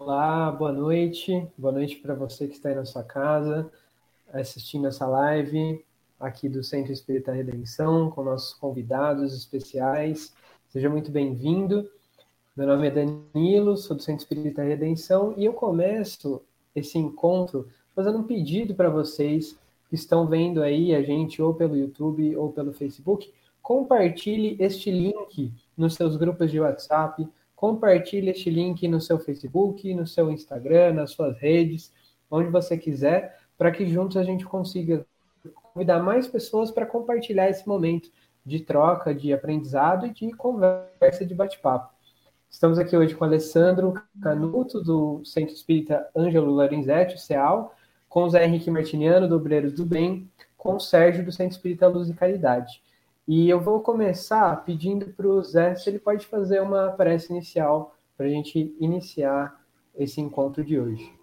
[0.00, 1.46] Olá, boa noite.
[1.58, 3.70] Boa noite para você que está aí na sua casa,
[4.32, 5.84] assistindo essa live
[6.18, 10.32] aqui do Centro Espírita Redenção, com nossos convidados especiais.
[10.70, 11.86] Seja muito bem-vindo.
[12.56, 16.40] Meu nome é Danilo, sou do Centro Espírita Redenção e eu começo
[16.74, 19.54] esse encontro fazendo um pedido para vocês
[19.90, 23.30] que estão vendo aí a gente ou pelo YouTube ou pelo Facebook,
[23.60, 27.28] compartilhe este link nos seus grupos de WhatsApp,
[27.60, 31.92] compartilhe este link no seu Facebook, no seu Instagram, nas suas redes,
[32.30, 35.04] onde você quiser, para que juntos a gente consiga
[35.54, 38.10] convidar mais pessoas para compartilhar esse momento
[38.46, 41.92] de troca, de aprendizado e de conversa, de bate-papo.
[42.48, 47.74] Estamos aqui hoje com Alessandro Canuto, do Centro Espírita Ângelo Lorenzetti, o CEAL,
[48.08, 51.86] com o Zé Henrique Martiniano, do Obreiros do Bem, com o Sérgio, do Centro Espírita
[51.88, 52.82] Luz e Caridade.
[53.32, 57.94] E eu vou começar pedindo para o Zé se ele pode fazer uma prece inicial
[58.16, 59.64] para a gente iniciar
[59.96, 61.14] esse encontro de hoje.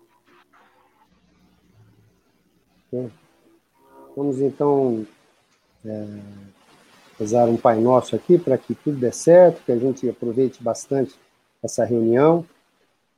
[4.15, 5.05] Vamos então
[5.85, 6.07] é,
[7.19, 11.13] rezar um Pai Nosso aqui para que tudo dê certo, que a gente aproveite bastante
[11.61, 12.45] essa reunião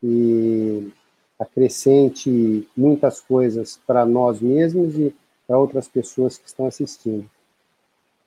[0.02, 0.92] e
[1.38, 5.16] acrescente muitas coisas para nós mesmos e
[5.46, 7.30] para outras pessoas que estão assistindo.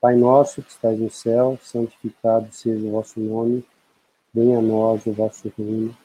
[0.03, 3.65] Pai nosso que estás no céu, santificado seja o vosso nome,
[4.35, 5.97] venha a nós o vosso reino,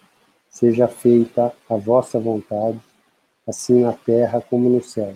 [0.48, 2.80] seja feita a vossa vontade,
[3.48, 5.16] assim na terra como no céu.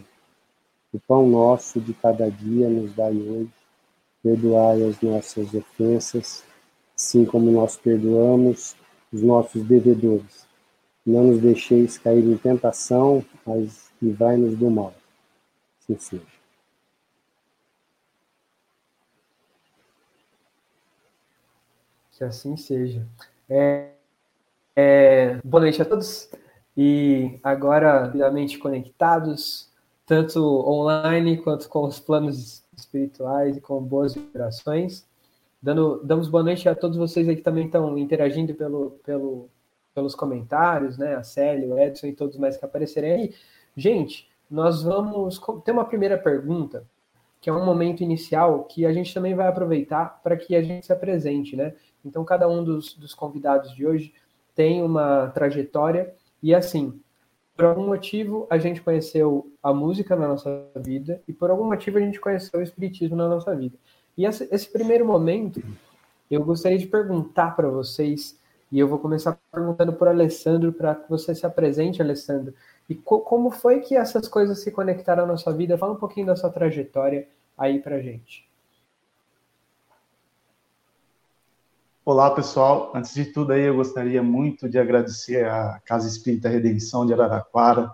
[0.92, 3.52] O pão nosso de cada dia nos dai hoje,
[4.24, 6.44] perdoai as nossas ofensas,
[6.98, 8.76] assim como nós perdoamos
[9.14, 10.48] os nossos devedores.
[11.06, 14.96] Não nos deixeis cair em tentação, mas livrai-nos do mal.
[15.80, 16.41] Assim seja.
[22.22, 23.04] Que assim seja.
[23.50, 23.94] É,
[24.76, 26.30] é, boa noite a todos.
[26.78, 29.72] E agora, devidamente conectados,
[30.06, 35.04] tanto online quanto com os planos espirituais e com boas vibrações.
[35.60, 39.50] Dando, damos boa noite a todos vocês aí que também estão interagindo pelo, pelo,
[39.96, 41.16] pelos comentários, né?
[41.16, 43.36] A Célia, o Edson e todos mais que aparecerem aí.
[43.76, 46.86] Gente, nós vamos ter uma primeira pergunta,
[47.40, 50.86] que é um momento inicial que a gente também vai aproveitar para que a gente
[50.86, 51.74] se apresente, né?
[52.04, 54.14] Então, cada um dos, dos convidados de hoje
[54.56, 57.00] tem uma trajetória e, assim,
[57.56, 61.98] por algum motivo a gente conheceu a música na nossa vida e por algum motivo
[61.98, 63.78] a gente conheceu o espiritismo na nossa vida.
[64.18, 65.62] E esse, primeiro momento,
[66.30, 68.40] eu gostaria de perguntar para vocês,
[68.72, 72.54] e eu vou começar perguntando por Alessandro, para que você se apresente, Alessandro,
[72.90, 75.78] e co como foi que essas coisas se conectaram à nossa vida?
[75.78, 78.51] Fala um pouquinho da sua trajetória aí para gente.
[82.12, 82.92] Olá, pessoal.
[82.94, 87.90] Antes de tudo aí, eu gostaria muito de agradecer à Casa Espírita Redenção de Araraquara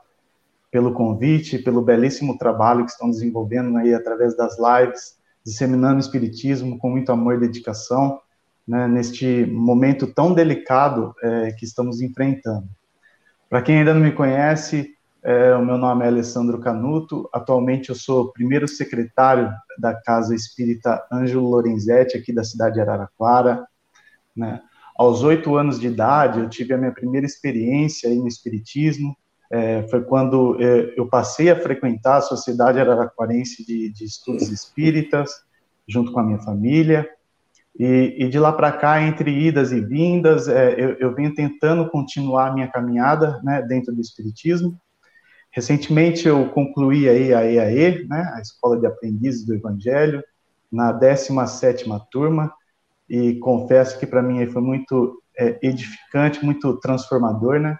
[0.71, 6.79] pelo convite, pelo belíssimo trabalho que estão desenvolvendo aí através das lives, disseminando o espiritismo
[6.79, 8.19] com muito amor e dedicação,
[8.67, 12.67] né, neste momento tão delicado é, que estamos enfrentando.
[13.47, 17.29] Para quem ainda não me conhece, é, o meu nome é Alessandro Canuto.
[17.31, 23.63] Atualmente eu sou primeiro secretário da Casa Espírita Ângelo Lorenzetti aqui da cidade de Araraquara.
[24.37, 24.61] Né?
[24.95, 29.15] Aos oito anos de idade, eu tive a minha primeira experiência no espiritismo.
[29.49, 35.31] É, foi quando é, eu passei a frequentar a Sociedade Araraquarense de, de Estudos Espíritas,
[35.87, 37.09] junto com a minha família.
[37.79, 41.87] E, e de lá para cá, entre idas e vindas, é, eu, eu, venho tentando
[41.89, 44.75] continuar a minha caminhada né, dentro do Espiritismo.
[45.51, 50.23] Recentemente eu concluí aí a EAE, né, a Escola de Aprendizes do Evangelho,
[50.71, 52.51] na 17ª turma,
[53.09, 57.77] e confesso que para mim foi muito é, edificante, muito transformador, né?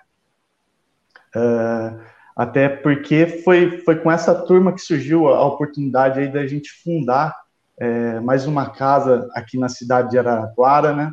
[1.36, 2.00] Uh,
[2.36, 7.36] até porque foi, foi com essa turma que surgiu a oportunidade aí da gente fundar
[7.80, 11.12] é, mais uma casa aqui na cidade de Araraquara, né?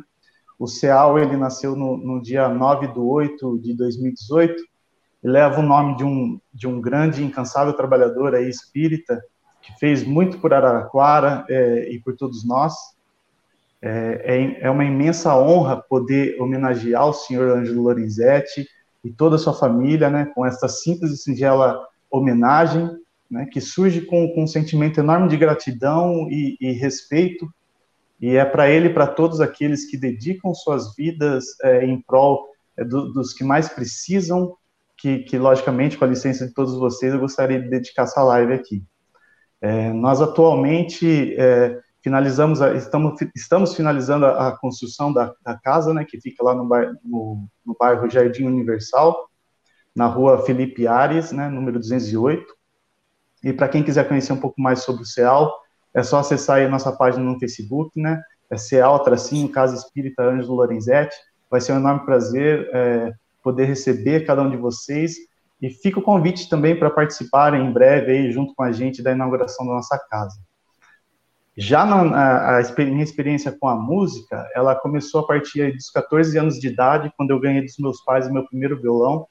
[0.57, 4.63] O CEAL, ele nasceu no, no dia 9 de 8 de 2018
[5.23, 9.21] e leva o nome de um, de um grande incansável trabalhador aí espírita
[9.61, 12.73] que fez muito por Araraquara é, e por todos nós.
[13.87, 18.67] É, é, é, uma imensa honra poder homenagear o senhor Ângelo Lorenzetti
[19.03, 21.79] e toda a sua família, né, com esta simples e singela
[22.09, 22.89] homenagem,
[23.29, 27.47] né, que surge com, com, um sentimento enorme de gratidão e, e respeito,
[28.19, 32.43] e é para ele e para todos aqueles que dedicam suas vidas é, em prol
[32.75, 34.55] é, do, dos que mais precisam,
[34.97, 38.53] que, que, logicamente, com a licença de todos vocês, eu gostaria de dedicar essa live
[38.53, 38.83] aqui.
[39.61, 45.91] É, nós atualmente é, finalizamos, a, estamos, estamos finalizando a, a construção da, da, casa,
[45.91, 49.27] né, que fica lá no, bairro, no, no bairro Jardim Universal,
[49.95, 52.45] na rua Felipe Ares, né, número 208.
[53.43, 55.51] E para quem quiser conhecer um pouco mais sobre o CEAL,
[55.95, 60.53] é só acessar a nossa página no Facebook, né, é CEAL, tracinho, Casa Espírita Ângelo
[60.53, 61.15] Lorenzetti.
[61.49, 65.15] Vai ser um enorme prazer é, poder receber cada um de vocês.
[65.59, 69.11] E fica o convite também para participarem em breve aí, junto com a gente, da
[69.11, 70.37] inauguração da nossa casa.
[71.57, 76.59] Já na, a, minha experiência com a música, ela começou a partir dos 14 anos
[76.59, 79.25] de idade, quando eu ganhei dos meus pais o meu primeiro violão,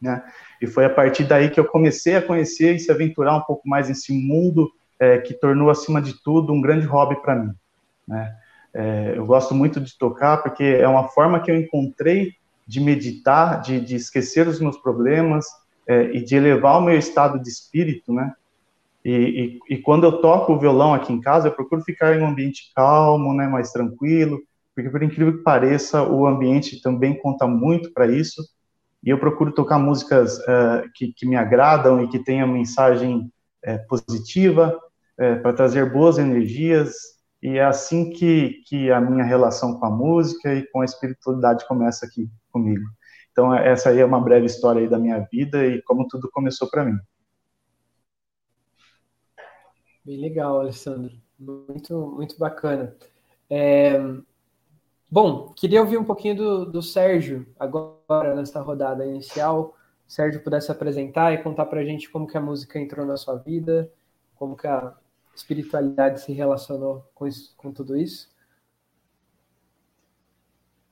[0.00, 0.22] né?
[0.60, 3.66] E foi a partir daí que eu comecei a conhecer e se aventurar um pouco
[3.66, 7.54] mais nesse mundo é, que tornou, acima de tudo, um grande hobby para mim,
[8.06, 8.36] né?
[8.74, 12.32] É, eu gosto muito de tocar porque é uma forma que eu encontrei
[12.66, 15.46] de meditar, de, de esquecer os meus problemas
[15.86, 18.32] é, e de elevar o meu estado de espírito, né?
[19.04, 22.22] E, e, e, quando eu toco o violão aqui em casa, eu procuro ficar em
[22.22, 24.40] um ambiente calmo, né, mais tranquilo,
[24.74, 28.42] porque por incrível que pareça, o ambiente também conta muito para isso.
[29.04, 33.30] E eu procuro tocar músicas uh, que, que, me agradam e que tenham mensagem
[33.66, 34.78] uh, positiva,
[35.18, 36.94] uh, para trazer boas energias.
[37.42, 41.66] E é assim que, que a minha relação com a música e com a espiritualidade
[41.66, 42.84] começa aqui comigo.
[43.32, 46.84] Então, essa aí é uma breve história da minha vida e como tudo começou para
[46.84, 46.96] mim.
[50.04, 51.12] Bem legal, Alessandro.
[51.38, 52.94] Muito, muito bacana.
[53.48, 54.00] É...
[55.10, 59.76] Bom, queria ouvir um pouquinho do, do Sérgio agora nessa rodada inicial.
[60.08, 63.16] O Sérgio pudesse apresentar e contar para a gente como que a música entrou na
[63.16, 63.92] sua vida,
[64.34, 64.94] como que a
[65.36, 68.30] espiritualidade se relacionou com, isso, com tudo isso.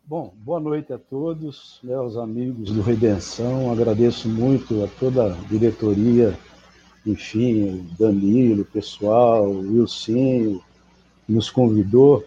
[0.04, 3.72] Bom, boa noite a todos, os amigos do Redenção.
[3.72, 6.36] Agradeço muito a toda a diretoria
[7.06, 10.60] enfim, Danilo, pessoal, Wilson,
[11.28, 12.24] nos convidou.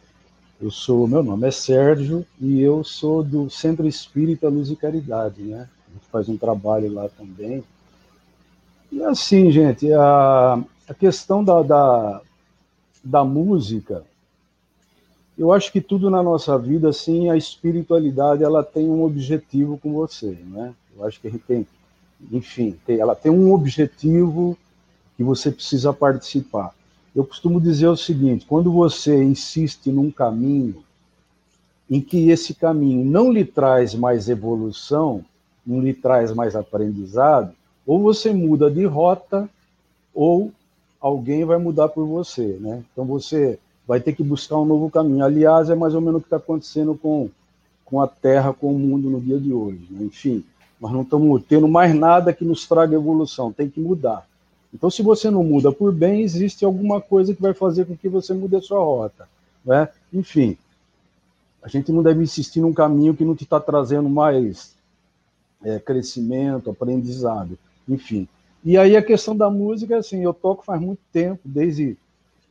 [0.60, 5.42] Eu sou, meu nome é Sérgio e eu sou do Centro Espírita Luz e Caridade,
[5.44, 5.70] né?
[5.88, 7.64] A gente faz um trabalho lá também.
[8.92, 12.22] E assim, gente, a, a questão da, da,
[13.04, 14.04] da música,
[15.38, 19.94] eu acho que tudo na nossa vida, assim, a espiritualidade, ela tem um objetivo com
[19.94, 20.74] você, né?
[20.96, 21.68] Eu acho que a gente tem,
[22.32, 24.58] enfim, tem, ela tem um objetivo
[25.16, 26.74] que você precisa participar.
[27.16, 30.84] Eu costumo dizer o seguinte: quando você insiste num caminho
[31.90, 35.24] em que esse caminho não lhe traz mais evolução,
[35.66, 37.54] não lhe traz mais aprendizado,
[37.86, 39.50] ou você muda de rota,
[40.14, 40.52] ou
[41.00, 42.84] alguém vai mudar por você, né?
[42.92, 45.24] Então você vai ter que buscar um novo caminho.
[45.24, 47.30] Aliás, é mais ou menos o que está acontecendo com,
[47.84, 49.86] com a Terra, com o mundo no dia de hoje.
[49.90, 50.06] Né?
[50.06, 50.44] Enfim,
[50.80, 54.26] nós não estamos tendo mais nada que nos traga evolução, tem que mudar.
[54.74, 58.10] Então, se você não muda por bem, existe alguma coisa que vai fazer com que
[58.10, 59.28] você mude a sua rota.
[59.64, 59.88] Né?
[60.12, 60.58] Enfim,
[61.62, 64.74] a gente não deve insistir num caminho que não te está trazendo mais
[65.64, 68.28] é, crescimento, aprendizado, enfim.
[68.66, 71.98] E aí a questão da música, assim, eu toco faz muito tempo, desde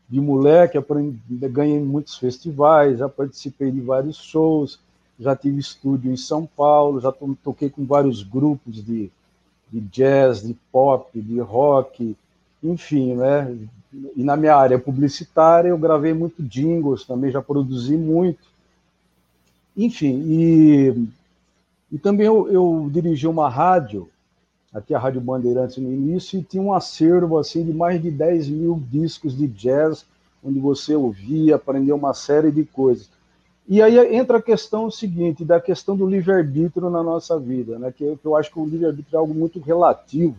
[0.09, 1.19] de moleque, aprendi,
[1.49, 4.79] ganhei muitos festivais, já participei de vários shows,
[5.19, 7.11] já tive estúdio em São Paulo, já
[7.43, 9.11] toquei com vários grupos de
[9.73, 12.15] de jazz, de pop, de rock,
[12.63, 13.57] enfim, né?
[14.15, 18.41] E na minha área publicitária eu gravei muito jingles, também já produzi muito.
[19.77, 21.09] Enfim, e,
[21.91, 24.09] e também eu, eu dirigi uma rádio,
[24.73, 28.49] aqui a Rádio Bandeirantes no início, e tinha um acervo assim de mais de 10
[28.49, 30.05] mil discos de jazz,
[30.45, 33.09] onde você ouvia, aprendeu uma série de coisas.
[33.69, 37.93] E aí entra a questão seguinte, da questão do livre-arbítrio na nossa vida, né?
[37.97, 40.37] que eu acho que o livre-arbítrio é algo muito relativo,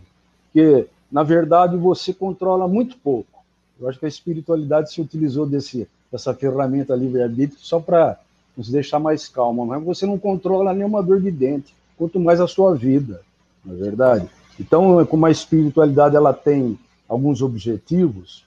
[0.52, 3.44] que, na verdade, você controla muito pouco.
[3.80, 8.20] Eu acho que a espiritualidade se utilizou desse, dessa ferramenta livre-arbítrio só para
[8.56, 12.48] nos deixar mais calma, mas você não controla nenhuma dor de dente, quanto mais a
[12.48, 13.22] sua vida,
[13.66, 14.30] na é verdade.
[14.60, 16.78] Então, como a espiritualidade ela tem
[17.08, 18.46] alguns objetivos,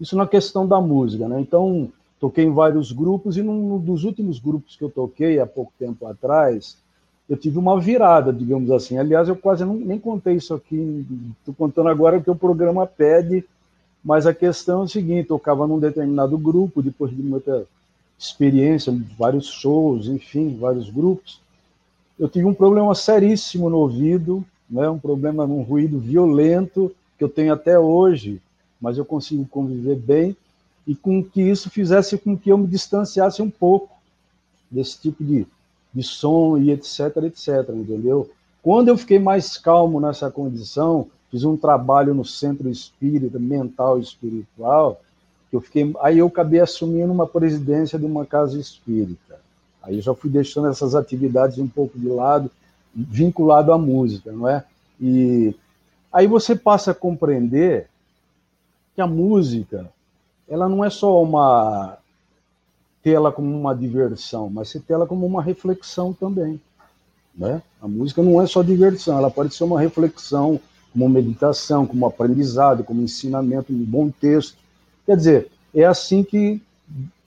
[0.00, 1.40] isso na questão da música, né?
[1.40, 1.90] Então,
[2.24, 6.06] toquei em vários grupos e num dos últimos grupos que eu toquei há pouco tempo
[6.06, 6.78] atrás,
[7.28, 8.96] eu tive uma virada, digamos assim.
[8.96, 11.06] Aliás, eu quase não, nem contei isso aqui,
[11.38, 13.44] estou contando agora que o programa pede,
[14.02, 17.66] mas a questão é o seguinte: eu tocava num determinado grupo, depois de muita
[18.18, 21.42] experiência, vários shows, enfim, vários grupos.
[22.18, 27.28] Eu tive um problema seríssimo no ouvido, né, um problema, um ruído violento que eu
[27.28, 28.40] tenho até hoje,
[28.80, 30.34] mas eu consigo conviver bem
[30.86, 33.94] e com que isso fizesse com que eu me distanciasse um pouco
[34.70, 35.46] desse tipo de,
[35.92, 38.30] de som e etc, etc, entendeu?
[38.62, 44.02] Quando eu fiquei mais calmo nessa condição, fiz um trabalho no centro espírita, mental e
[44.02, 45.00] espiritual,
[45.52, 49.38] Eu fiquei, aí eu acabei assumindo uma presidência de uma casa espírita.
[49.82, 52.50] Aí já fui deixando essas atividades um pouco de lado,
[52.94, 54.64] vinculado à música, não é?
[55.00, 55.54] E
[56.12, 57.88] aí você passa a compreender
[58.94, 59.90] que a música,
[60.48, 61.98] ela não é só uma
[63.02, 66.60] tê-la como uma diversão, mas você tê-la como uma reflexão também,
[67.34, 67.62] né?
[67.80, 70.58] A música não é só diversão, ela pode ser uma reflexão,
[70.92, 74.56] como meditação, como aprendizado, como ensinamento, um bom texto.
[75.04, 76.62] Quer dizer, é assim que,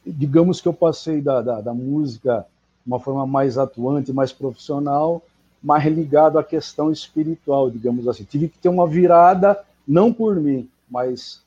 [0.06, 2.46] digamos que eu passei da, da, da música
[2.86, 5.22] uma forma mais atuante, mais profissional,
[5.62, 8.24] mais ligado à questão espiritual, digamos assim.
[8.24, 11.42] Tive que ter uma virada, não por mim, mas,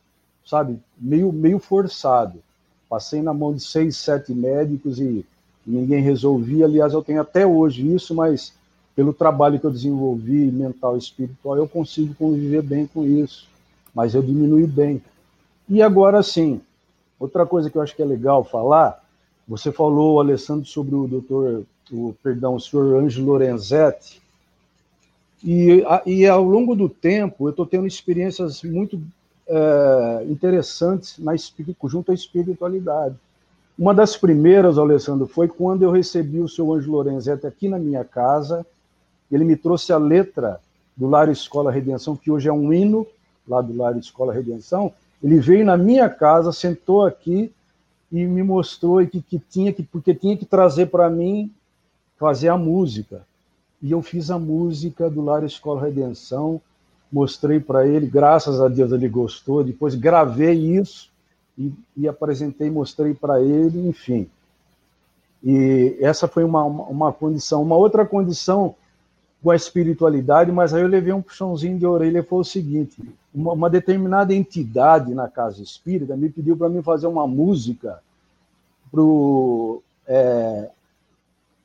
[0.50, 2.42] sabe, meio, meio forçado.
[2.88, 5.25] Passei na mão de seis, sete médicos e
[5.64, 6.64] ninguém resolvia.
[6.64, 8.52] Aliás, eu tenho até hoje isso, mas
[8.97, 13.49] pelo trabalho que eu desenvolvi, mental e espiritual, eu consigo conviver bem com isso.
[13.95, 15.00] Mas eu diminui bem.
[15.69, 16.61] E agora sim,
[17.19, 19.00] outra coisa que eu acho que é legal falar,
[19.47, 24.21] você falou, Alessandro, sobre o doutor, o, perdão, o senhor Ângelo Lorenzetti,
[25.45, 29.00] e, e ao longo do tempo eu estou tendo experiências muito
[29.50, 31.35] é, interessantes na,
[31.85, 33.16] junto à espiritualidade.
[33.76, 38.04] Uma das primeiras, Alessandro, foi quando eu recebi o seu Ângelo Lorenzetti aqui na minha
[38.04, 38.64] casa.
[39.30, 40.61] Ele me trouxe a letra
[40.97, 43.07] do Lar Escola Redenção, que hoje é um hino
[43.49, 44.92] lá do Lar Escola Redenção.
[45.23, 47.52] Ele veio na minha casa, sentou aqui
[48.12, 51.50] e me mostrou que, que tinha que, porque tinha que trazer para mim
[52.19, 53.23] fazer a música.
[53.83, 56.61] E eu fiz a música do Lar Escola Redenção,
[57.12, 59.64] mostrei para ele, graças a Deus ele gostou.
[59.64, 61.10] Depois gravei isso
[61.58, 64.28] e, e apresentei, mostrei para ele, enfim.
[65.42, 67.62] E essa foi uma, uma, condição.
[67.62, 68.74] Uma outra condição
[69.42, 73.02] com a espiritualidade, mas aí eu levei um puxãozinho de orelha, foi o seguinte,
[73.34, 78.02] uma, uma determinada entidade na casa espírita me pediu para mim fazer uma música
[78.90, 80.68] pro, é,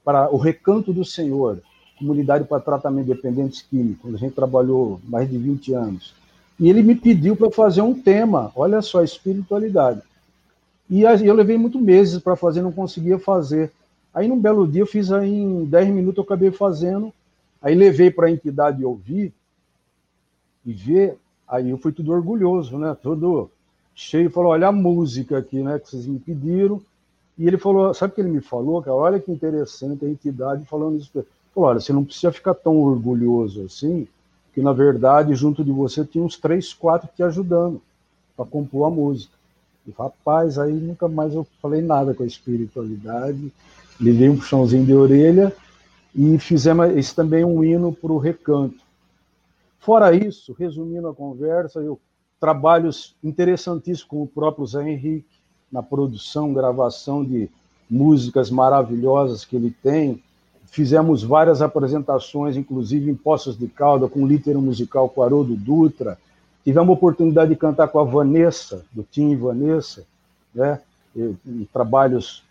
[0.05, 1.61] para o Recanto do Senhor,
[1.97, 6.13] comunidade para tratamento de dependentes químicos, a gente trabalhou mais de 20 anos.
[6.59, 10.01] E ele me pediu para fazer um tema, olha só, espiritualidade.
[10.89, 13.71] E eu levei muitos meses para fazer, não conseguia fazer.
[14.13, 17.11] Aí, num belo dia, eu fiz aí em 10 minutos, eu acabei fazendo.
[17.61, 19.33] Aí, levei para a entidade ouvir
[20.65, 21.17] e ver.
[21.47, 22.95] Aí, eu fui tudo orgulhoso, né?
[23.01, 23.49] Todo
[23.93, 24.29] cheio.
[24.29, 25.79] Falou: olha a música aqui, né?
[25.79, 26.81] Que vocês me pediram.
[27.37, 28.81] E ele falou: sabe o que ele me falou?
[28.81, 28.95] Cara?
[28.95, 31.25] Olha que interessante a entidade falando isso.
[31.55, 34.05] Falou: olha, você não precisa ficar tão orgulhoso assim,
[34.53, 37.81] que na verdade, junto de você tinha uns três, quatro te ajudando
[38.35, 39.33] para compor a música.
[39.87, 43.51] E rapaz, aí nunca mais eu falei nada com a espiritualidade,
[43.99, 45.55] levei um puxãozinho de orelha
[46.13, 48.83] e fizemos esse também um hino para o recanto.
[49.79, 51.99] Fora isso, resumindo a conversa, eu
[52.39, 55.39] trabalhos interessantíssimos com o próprio Zé Henrique,
[55.71, 57.49] na produção, gravação de
[57.89, 60.21] músicas maravilhosas que ele tem,
[60.67, 66.17] Fizemos várias apresentações, inclusive em Poços de Calda, com o lítero musical com Haroldo Dutra.
[66.63, 70.03] Tivemos a oportunidade de cantar com a Vanessa, do Tim Vanessa,
[70.53, 70.81] né?
[71.15, 72.43] em trabalhos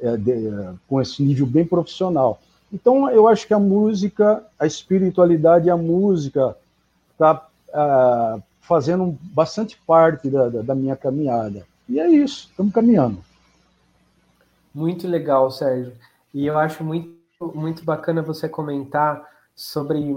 [0.00, 0.50] é, de,
[0.86, 2.40] com esse nível bem profissional.
[2.72, 6.56] Então, eu acho que a música, a espiritualidade e a música
[7.12, 11.66] está ah, fazendo bastante parte da, da minha caminhada.
[11.88, 13.18] E é isso, estamos caminhando.
[14.74, 15.92] Muito legal, Sérgio.
[16.32, 19.22] E eu acho muito muito bacana você comentar
[19.54, 20.14] sobre.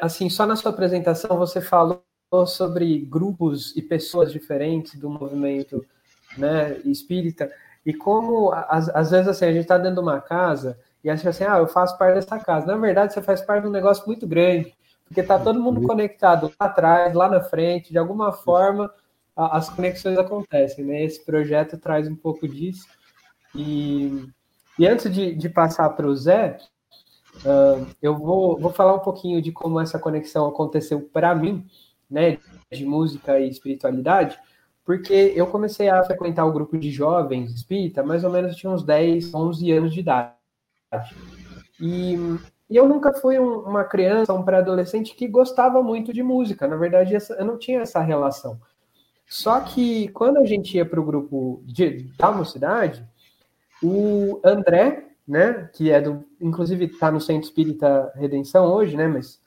[0.00, 2.02] Assim, só na sua apresentação você falou
[2.46, 5.84] sobre grupos e pessoas diferentes do movimento
[6.36, 7.50] né, espírita
[7.84, 11.30] e como, às, às vezes, assim, a gente está dentro de uma casa e acha
[11.30, 12.66] assim, ah, eu faço parte dessa casa.
[12.66, 14.74] Na verdade, você faz parte de um negócio muito grande,
[15.06, 18.92] porque está todo mundo conectado lá atrás, lá na frente, de alguma forma
[19.34, 21.02] as conexões acontecem, né?
[21.02, 22.86] Esse projeto traz um pouco disso.
[23.54, 24.28] E
[24.80, 26.56] e antes de, de passar para o Zé,
[27.44, 31.66] uh, eu vou, vou falar um pouquinho de como essa conexão aconteceu para mim,
[32.10, 32.38] né,
[32.72, 34.38] de música e espiritualidade,
[34.82, 38.82] porque eu comecei a frequentar o grupo de jovens espírita, mais ou menos tinha uns
[38.82, 40.32] 10, 11 anos de idade.
[41.78, 42.14] E,
[42.70, 46.66] e eu nunca fui um, uma criança, um pré-adolescente que gostava muito de música.
[46.66, 48.58] Na verdade, essa, eu não tinha essa relação.
[49.28, 53.06] Só que quando a gente ia para o grupo de, da mocidade,
[53.82, 59.40] o André, né, que é do, inclusive está no Centro Espírita Redenção hoje, né, mas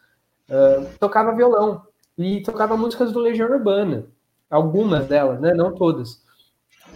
[0.49, 1.83] uh, tocava violão
[2.17, 4.05] e tocava músicas do Legião Urbana,
[4.49, 6.23] algumas delas, né, não todas.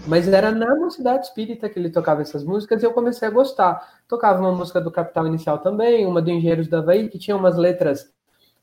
[0.05, 3.99] Mas era na Mocidade Espírita que ele tocava essas músicas e eu comecei a gostar.
[4.07, 7.57] Tocava uma música do Capital Inicial também, uma do Engenheiros da Havaí, que tinha umas
[7.57, 8.13] letras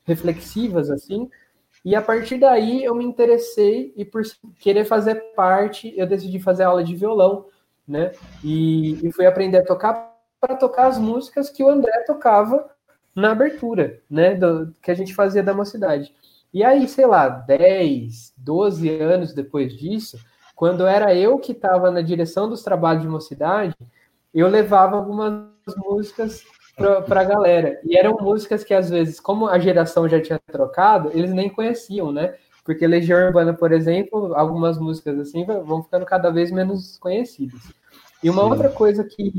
[0.04, 1.28] reflexivas, assim.
[1.84, 4.22] E a partir daí eu me interessei e por
[4.58, 7.46] querer fazer parte, eu decidi fazer aula de violão,
[7.86, 8.12] né?
[8.42, 12.68] E, e fui aprender a tocar para tocar as músicas que o André tocava
[13.14, 14.34] na abertura, né?
[14.34, 16.14] Do, que a gente fazia da mocidade.
[16.52, 20.18] E aí, sei lá, 10, 12 anos depois disso,
[20.54, 23.74] quando era eu que estava na direção dos trabalhos de mocidade,
[24.32, 26.44] eu levava algumas músicas
[26.76, 27.80] para a galera.
[27.84, 32.12] E eram músicas que, às vezes, como a geração já tinha trocado, eles nem conheciam,
[32.12, 32.34] né?
[32.64, 37.60] Porque Legião Urbana, por exemplo, algumas músicas assim vão ficando cada vez menos conhecidas.
[38.22, 38.50] E uma Sim.
[38.50, 39.32] outra coisa que,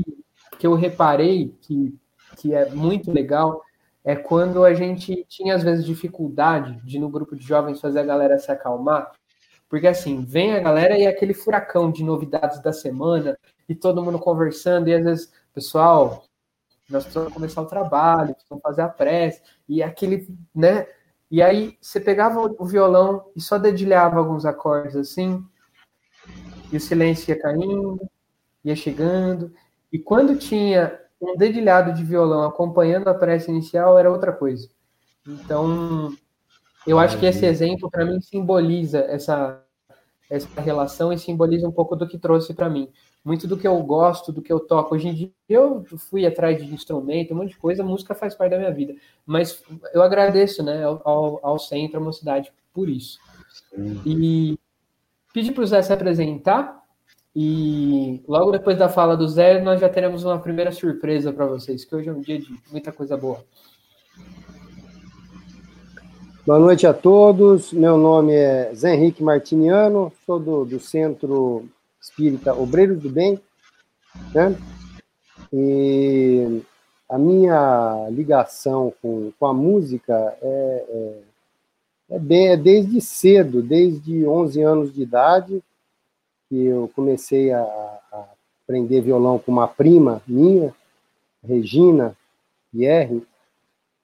[0.58, 1.92] que eu reparei, que,
[2.36, 3.60] que é muito legal,
[4.04, 8.04] é quando a gente tinha, às vezes, dificuldade de, no grupo de jovens, fazer a
[8.04, 9.10] galera se acalmar.
[9.68, 13.36] Porque, assim, vem a galera e é aquele furacão de novidades da semana,
[13.68, 16.24] e todo mundo conversando, e às vezes, pessoal,
[16.88, 20.86] nós precisamos começar o trabalho, precisamos fazer a prece, e aquele, né?
[21.30, 25.44] E aí você pegava o violão e só dedilhava alguns acordes assim,
[26.72, 28.00] e o silêncio ia caindo,
[28.64, 29.52] ia chegando,
[29.92, 34.68] e quando tinha um dedilhado de violão acompanhando a prece inicial, era outra coisa.
[35.26, 36.14] Então,
[36.86, 39.62] eu acho que esse exemplo para mim simboliza essa
[40.28, 42.90] essa relação e simboliza um pouco do que trouxe para mim
[43.26, 44.94] muito do que eu gosto, do que eu toco.
[44.94, 48.52] Hoje em dia eu fui atrás de instrumento, um monte de coisa, música faz parte
[48.52, 48.94] da minha vida.
[49.26, 53.18] Mas eu agradeço né, ao, ao centro, à mocidade, por isso.
[54.06, 54.56] E
[55.34, 56.80] pedi para o Zé se apresentar.
[57.34, 61.84] E logo depois da fala do Zé, nós já teremos uma primeira surpresa para vocês,
[61.84, 63.44] que hoje é um dia de muita coisa boa.
[66.46, 67.72] Boa noite a todos.
[67.72, 71.68] Meu nome é Zé Henrique Martiniano, sou do, do Centro
[72.06, 73.40] espírita Obreiros do Bem,
[74.32, 74.56] né?
[75.52, 76.62] E
[77.08, 84.26] a minha ligação com, com a música é, é, é, bem, é desde cedo, desde
[84.26, 85.62] 11 anos de idade,
[86.48, 88.24] que eu comecei a, a
[88.64, 90.74] aprender violão com uma prima minha,
[91.44, 92.16] Regina
[92.72, 93.22] Pierre,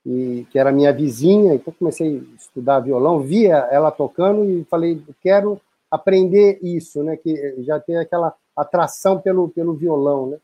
[0.04, 5.00] e, que era minha vizinha, então comecei a estudar violão, via ela tocando e falei,
[5.23, 5.60] quero
[5.93, 7.19] aprender isso, né?
[7.19, 10.39] Que já tem aquela atração pelo, pelo violão, né?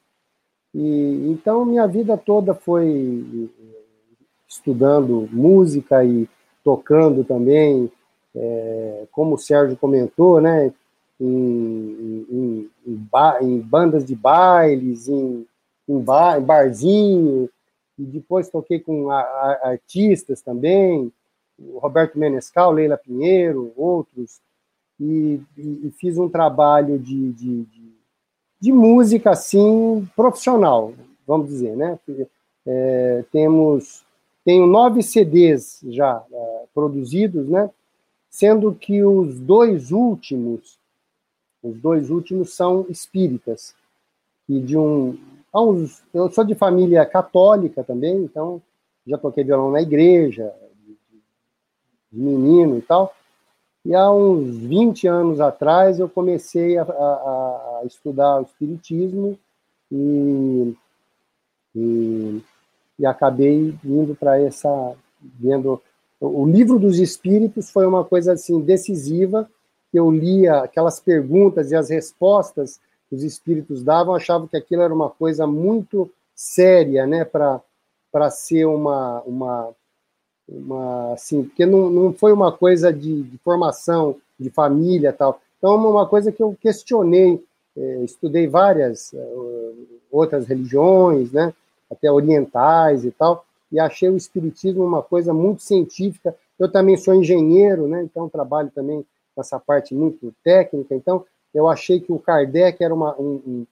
[0.75, 3.51] E, então, minha vida toda foi
[4.47, 6.29] estudando música e
[6.63, 7.91] tocando também,
[8.37, 10.71] é, como o Sérgio comentou, né?
[11.19, 15.47] Em, em, em, ba em bandas de bailes, em,
[15.89, 17.49] em, bar, em barzinho,
[17.99, 21.11] e depois toquei com a, a, artistas também,
[21.59, 24.41] o Roberto Menescal, Leila Pinheiro, outros,
[25.01, 27.93] e, e, fiz um trabalho de, de, de,
[28.61, 30.93] de, música assim profissional,
[31.27, 31.99] vamos dizer, né?
[32.67, 34.05] É, temos
[34.45, 37.71] tenho nove CDs já é, produzidos, né?
[38.31, 40.79] Sendo que os dois últimos,
[41.63, 43.75] os dois últimos são espíritas
[44.49, 45.19] e de um,
[46.15, 48.63] eu sou de família católica também, então
[49.07, 50.53] já toquei violão na igreja,
[52.11, 53.15] de menino e tal.
[53.89, 59.39] E há uns 20 anos atrás eu comecei a, a, a estudar o Espiritismo
[59.91, 60.75] e,
[61.75, 62.43] e,
[62.99, 64.69] e acabei indo para essa.
[65.23, 65.81] vendo.
[66.21, 69.49] O livro dos Espíritos foi uma coisa assim decisiva,
[69.91, 74.83] que eu lia aquelas perguntas e as respostas que os espíritos davam, achava que aquilo
[74.83, 79.71] era uma coisa muito séria, né, para ser uma, uma,
[80.49, 85.41] uma assim, porque não, não foi uma coisa de, de formação de família tal.
[85.59, 87.43] Então, uma coisa que eu questionei,
[87.77, 89.33] é, estudei várias é,
[90.11, 91.53] outras religiões, né,
[91.91, 96.35] até orientais e tal, e achei o espiritismo uma coisa muito científica.
[96.59, 99.05] Eu também sou engenheiro, né, então trabalho também
[99.37, 100.95] nessa parte muito técnica.
[100.95, 103.67] Então, eu achei que o Kardec era uma, um,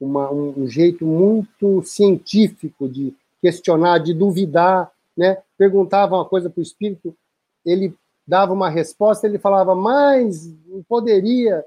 [0.00, 5.42] uma, um jeito muito científico de questionar, de duvidar, né?
[5.56, 7.16] Perguntava uma coisa para o espírito,
[7.64, 7.94] ele
[8.26, 10.52] dava uma resposta, ele falava, mas
[10.88, 11.64] poderia,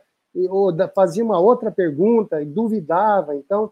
[0.50, 3.36] ou fazia uma outra pergunta e duvidava.
[3.36, 3.72] Então,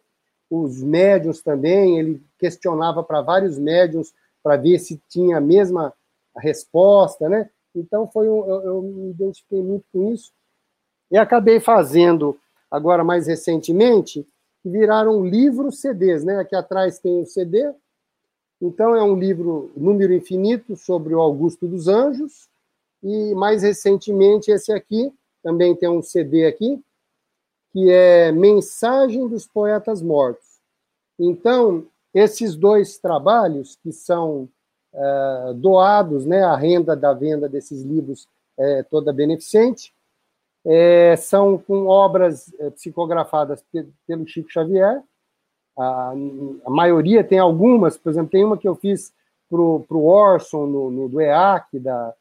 [0.50, 5.94] os médios também, ele questionava para vários médios para ver se tinha a mesma
[6.38, 7.50] resposta, né?
[7.76, 10.32] Então, foi um, eu, eu me identifiquei muito com isso
[11.10, 14.28] e acabei fazendo, agora mais recentemente,
[14.64, 16.40] viraram livros CDs, né?
[16.40, 17.72] Aqui atrás tem o CD,
[18.66, 22.48] então, é um livro número infinito sobre o Augusto dos Anjos,
[23.04, 26.82] e mais recentemente esse aqui, também tem um CD aqui,
[27.74, 30.62] que é Mensagem dos Poetas Mortos.
[31.20, 34.48] Então, esses dois trabalhos, que são
[34.94, 36.44] uh, doados, né?
[36.44, 39.94] A renda da venda desses livros é toda beneficente.
[40.66, 43.62] É, são com obras é, psicografadas
[44.08, 45.04] pelo Chico Xavier.
[45.78, 46.14] A,
[46.66, 49.12] a, maioria tem algumas, por exemplo, tem uma que eu fiz
[49.50, 52.14] para o Orson no, no, do EAC, da,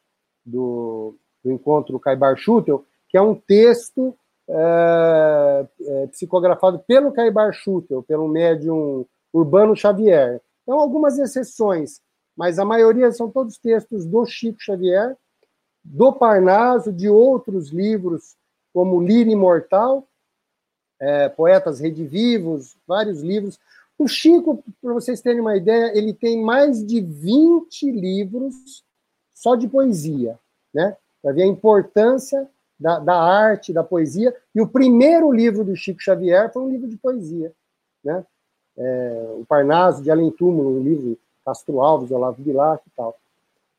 [0.44, 4.14] do, do encontro Caibar Schutel, que é um texto
[4.48, 10.40] é, é, psicografado pelo Caibar Schutel, pelo médium Urbano Xavier.
[10.62, 12.00] Então, algumas exceções,
[12.36, 15.16] mas a maioria são todos textos do Chico Xavier,
[15.84, 18.36] do Parnaso, de outros livros,
[18.72, 20.06] como Lira Imortal,
[21.02, 23.58] é, Poetas Redivivos, vários livros.
[23.98, 28.84] O Chico, para vocês terem uma ideia, ele tem mais de 20 livros
[29.34, 30.38] só de poesia,
[30.72, 30.96] né?
[31.20, 34.34] Para ver a importância da, da, arte, da poesia.
[34.54, 37.52] E o primeiro livro do Chico Xavier foi um livro de poesia,
[38.04, 38.24] né?
[38.78, 43.18] É, o Parnaso de Além Túmulo, um livro Castro Alves, Olavo Bilac e tal.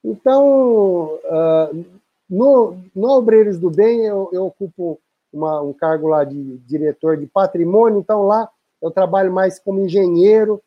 [0.03, 1.85] Então, uh,
[2.29, 4.99] no, no Obreiros do Bem, eu, eu ocupo
[5.33, 8.49] uma, um cargo lá de diretor de patrimônio, então lá
[8.81, 10.61] eu trabalho mais como engenheiro,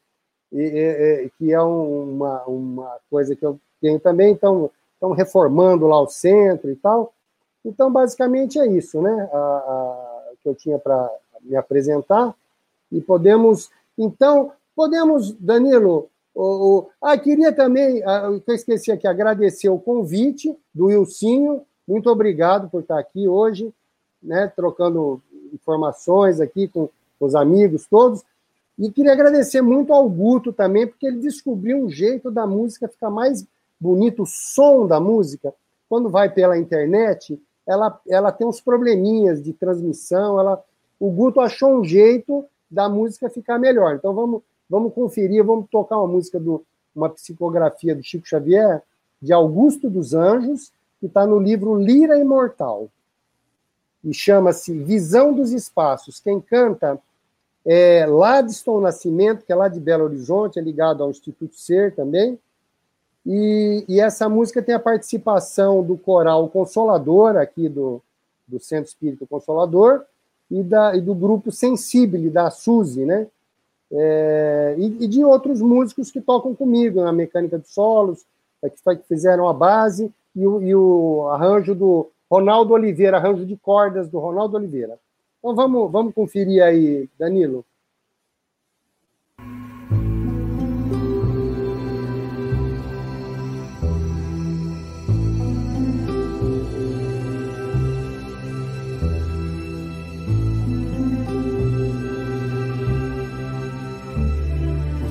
[0.52, 6.00] e, e, que é uma, uma coisa que eu tenho também, então estão reformando lá
[6.00, 7.12] o centro e tal.
[7.64, 9.28] Então, basicamente é isso, né?
[9.32, 11.10] A, a que eu tinha para
[11.42, 12.34] me apresentar.
[12.90, 19.68] E podemos, então, podemos, Danilo, o, o, ah, queria também, ah, eu esqueci aqui, agradecer
[19.68, 21.62] o convite do Ilcinho.
[21.86, 23.72] Muito obrigado por estar aqui hoje,
[24.22, 25.20] né, trocando
[25.52, 26.88] informações aqui com
[27.20, 28.22] os amigos todos.
[28.78, 33.10] E queria agradecer muito ao Guto também, porque ele descobriu um jeito da música ficar
[33.10, 33.46] mais
[33.80, 35.54] bonito, o som da música.
[35.88, 40.38] Quando vai pela internet, ela, ela tem uns probleminhas de transmissão.
[40.38, 40.62] Ela,
[41.00, 43.94] o Guto achou um jeito da música ficar melhor.
[43.94, 48.82] Então vamos Vamos conferir, vamos tocar uma música do uma psicografia do Chico Xavier,
[49.20, 52.88] de Augusto dos Anjos, que está no livro Lira Imortal.
[54.06, 56.18] E chama-se Visão dos Espaços.
[56.18, 56.98] Quem canta
[57.66, 62.38] é Ladiston Nascimento, que é lá de Belo Horizonte, é ligado ao Instituto Ser também.
[63.26, 68.00] E, e, essa música tem a participação do coral Consolador, aqui do,
[68.46, 70.04] do Centro Espírito Consolador,
[70.48, 73.26] e, da, e do grupo Sensibile, da Suzy, né?
[73.92, 78.24] é, e, e, de outros músicos que tocam comigo na mecânica de solos,
[78.62, 83.46] é, que, que, fizeram a base, e o, e o, arranjo do Ronaldo Oliveira, arranjo
[83.46, 84.98] de cordas do Ronaldo Oliveira.
[85.38, 87.64] Então vamos, vamos conferir aí, Danilo.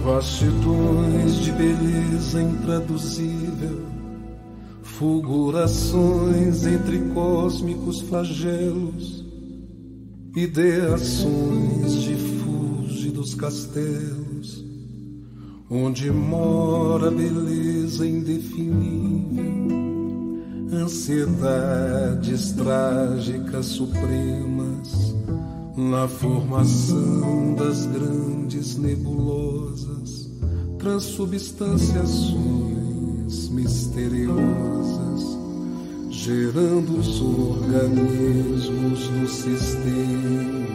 [0.03, 3.94] Vastidões de beleza intraduzível,
[4.97, 9.23] fulgurações entre cósmicos flagelos,
[10.35, 14.65] ideações de fúlgidos castelos,
[15.69, 19.43] onde mora beleza indefinível,
[20.71, 25.13] ansiedades trágicas supremas
[25.75, 30.31] na formação das grandes nebulosas,
[30.79, 32.84] transubstanciações
[33.49, 35.37] misteriosas,
[36.09, 40.65] gerando os organismos no sistema.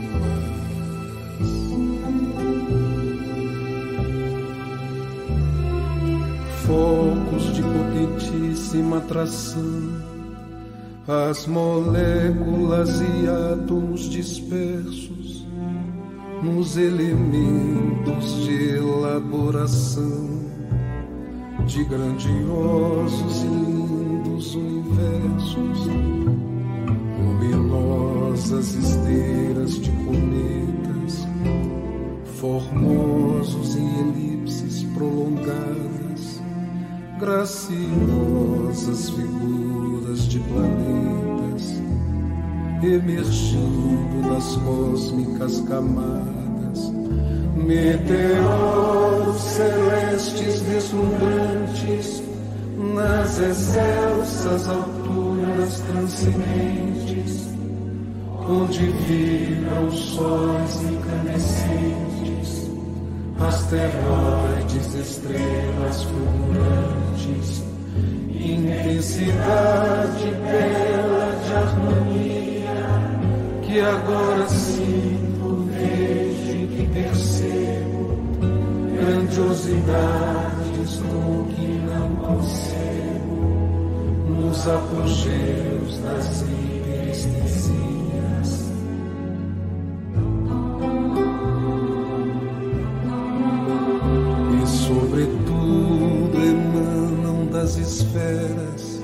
[6.67, 10.11] Focos de potentíssima atração
[11.11, 15.47] as moléculas e átomos dispersos
[16.43, 20.50] nos elementos de elaboração
[21.67, 25.87] de grandiosos e lindos universos,
[27.19, 31.27] luminosas esteiras de cometas,
[32.39, 36.43] formosos em elipses prolongadas,
[37.19, 41.81] graciosas figuras de planetas
[42.83, 46.93] emergindo das cósmicas camadas,
[47.55, 49.00] meteoros
[49.61, 52.23] celestes deslumbrantes
[52.79, 57.51] nas excelsas alturas transcendentes,
[58.49, 62.71] onde vibram sóis incandescentes,
[63.39, 67.63] asteroides, estrelas fulgurantes
[68.43, 72.81] intensidade bela de harmonia
[73.63, 75.20] que agora sinto,
[79.41, 83.41] percebo grandiosidades no que não sossego
[84.29, 88.71] nos apogeus das hiperestesias.
[94.53, 99.01] E sobretudo emanam das esferas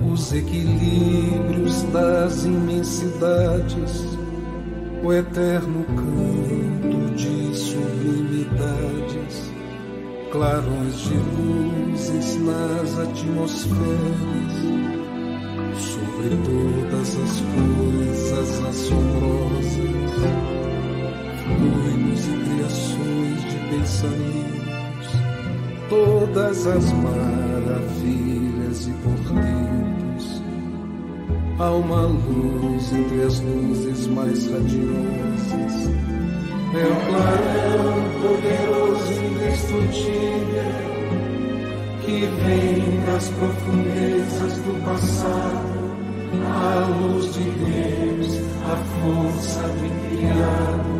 [0.00, 4.04] os equilíbrios das imensidades,
[5.02, 6.37] o eterno canto
[10.30, 14.52] clarões de luzes nas atmosferas,
[15.78, 19.72] sobre todas as coisas assombrosas,
[21.44, 25.10] fluidos e criações de pensamentos,
[25.88, 30.42] todas as maravilhas e portentos.
[31.58, 36.17] Há uma luz entre as luzes mais radiosas
[36.84, 40.72] o clarão poderoso e indestrutível
[42.04, 45.78] que vem das profundezas do passado,
[46.42, 50.94] a luz de Deus, a força do criado,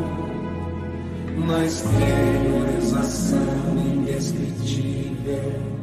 [1.47, 5.78] na exteriorização indescritível.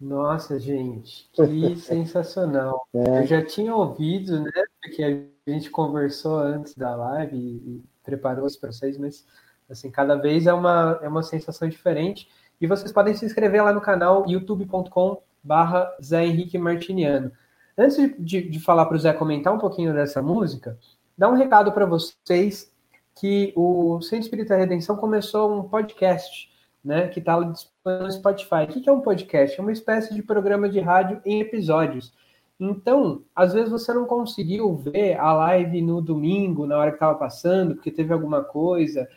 [0.00, 2.86] Nossa, gente, que sensacional.
[2.94, 3.22] É.
[3.22, 4.50] Eu já tinha ouvido, né?
[4.80, 9.26] Porque a gente conversou antes da live e, preparou isso para vocês, mas
[9.68, 12.28] assim, cada vez é uma, é uma sensação diferente.
[12.58, 17.30] E vocês podem se inscrever lá no canal youtube.com barra Zé Henrique Martiniano.
[17.76, 20.78] Antes de, de falar para o Zé comentar um pouquinho dessa música,
[21.16, 22.72] dá um recado para vocês
[23.14, 26.50] que o Centro Espírita Redenção começou um podcast
[26.84, 28.64] né, que está disponível no Spotify.
[28.64, 29.58] O que é um podcast?
[29.58, 32.12] É uma espécie de programa de rádio em episódios.
[32.58, 37.18] Então, às vezes você não conseguiu ver a live no domingo, na hora que estava
[37.18, 39.08] passando, porque teve alguma coisa.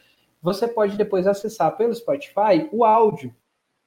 [0.41, 3.35] Você pode depois acessar pelo Spotify o áudio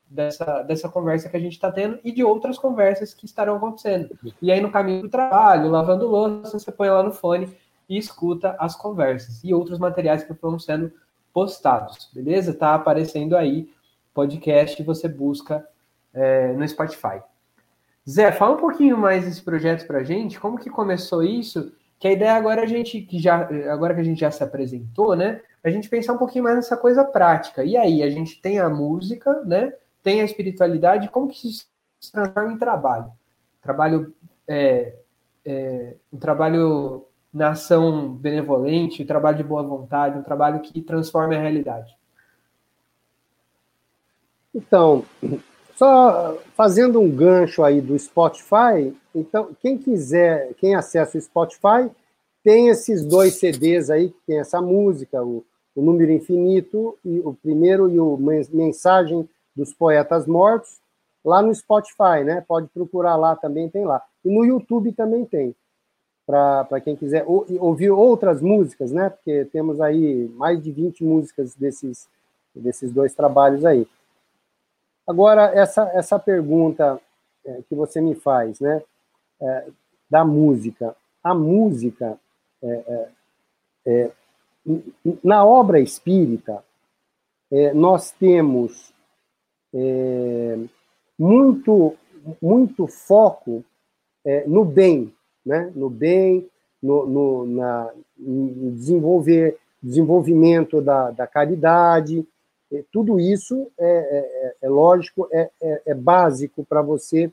[0.08, 4.10] dessa, dessa conversa que a gente está tendo e de outras conversas que estarão acontecendo.
[4.40, 7.56] E aí, no caminho do trabalho, lavando louça, você põe lá no fone
[7.88, 10.92] e escuta as conversas e outros materiais que foram sendo
[11.36, 12.54] postados, beleza?
[12.54, 13.70] Tá aparecendo aí
[14.14, 15.68] podcast você busca
[16.14, 17.20] é, no Spotify.
[18.08, 21.74] Zé, fala um pouquinho mais desse projeto para gente, como que começou isso?
[21.98, 25.14] Que a ideia agora a gente que já agora que a gente já se apresentou,
[25.14, 25.42] né?
[25.62, 27.62] A gente pensar um pouquinho mais nessa coisa prática.
[27.62, 29.74] E aí a gente tem a música, né?
[30.02, 31.66] Tem a espiritualidade, como que isso
[32.00, 33.12] se transforma em trabalho?
[33.60, 34.14] Trabalho
[34.48, 34.94] é,
[35.44, 37.05] é, um trabalho
[37.36, 41.94] na ação benevolente, um trabalho de boa vontade, um trabalho que transforma a realidade.
[44.54, 45.04] Então,
[45.76, 51.90] só fazendo um gancho aí do Spotify, então, quem quiser, quem acessa o Spotify,
[52.42, 55.44] tem esses dois CDs aí, que tem essa música, o,
[55.74, 58.16] o Número Infinito, e o primeiro e o
[58.50, 60.78] Mensagem dos Poetas Mortos,
[61.22, 62.42] lá no Spotify, né?
[62.48, 64.00] Pode procurar lá também, tem lá.
[64.24, 65.54] E no YouTube também tem
[66.26, 69.10] para quem quiser ouvir outras músicas, né?
[69.10, 72.08] Porque temos aí mais de 20 músicas desses,
[72.52, 73.86] desses dois trabalhos aí.
[75.06, 77.00] Agora, essa, essa pergunta
[77.44, 78.82] é, que você me faz, né?
[79.40, 79.68] É,
[80.10, 80.96] da música.
[81.22, 82.18] A música,
[82.62, 83.08] é, é,
[83.86, 84.10] é
[85.22, 86.62] na obra espírita,
[87.52, 88.92] é, nós temos
[91.18, 91.94] muito,
[92.40, 93.62] muito foco
[94.46, 95.12] no bem,
[95.46, 95.70] né?
[95.76, 96.48] no bem,
[96.82, 102.26] no, no, na, desenvolver, desenvolvimento da, da caridade.
[102.92, 107.30] Tudo isso é, é, é, é lógico, é, é, é básico para você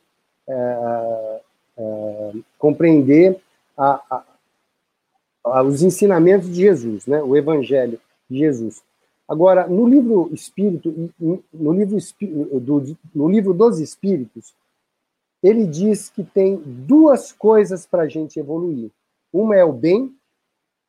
[0.48, 1.40] é,
[2.60, 3.40] compreender
[3.76, 4.24] a, a,
[5.44, 7.22] a, os ensinamentos de Jesus, né?
[7.24, 8.00] o Evangelho
[8.30, 8.84] de Jesus.
[9.28, 11.98] Agora, no livro Espírito, no livro,
[13.16, 14.54] no livro dos Espíritos,
[15.44, 18.90] ele diz que tem duas coisas para a gente evoluir.
[19.32, 20.16] Uma é o bem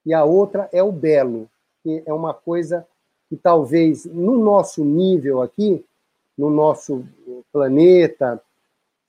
[0.07, 1.51] e a outra é o belo,
[1.83, 2.87] que é uma coisa
[3.29, 5.85] que talvez no nosso nível aqui,
[6.39, 7.05] no nosso
[7.53, 8.41] planeta,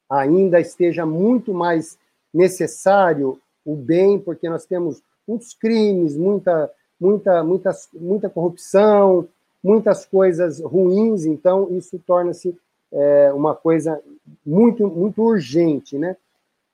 [0.10, 1.98] ainda esteja muito mais
[2.34, 9.28] necessário o bem, porque nós temos muitos crimes, muita, muita, muita, muita corrupção,
[9.64, 12.56] muitas coisas ruins, então isso torna-se
[12.92, 14.02] é, uma coisa
[14.46, 16.16] muito, muito urgente, né?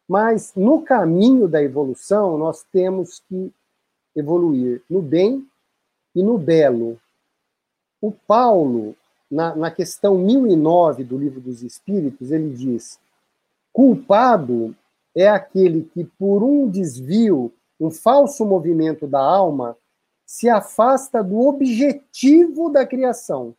[0.08, 3.52] Mas no caminho da evolução, nós temos que
[4.16, 5.48] evoluir no bem
[6.14, 7.00] e no belo.
[8.02, 8.96] O Paulo,
[9.30, 13.00] na, na questão 1009 do Livro dos Espíritos, ele diz:
[13.72, 14.76] culpado
[15.16, 19.78] é aquele que, por um desvio, um falso movimento da alma,
[20.26, 23.54] se afasta do objetivo da criação,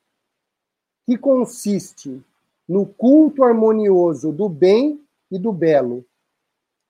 [1.05, 2.23] que consiste
[2.73, 4.99] no culto harmonioso do bem
[5.31, 6.03] e do belo.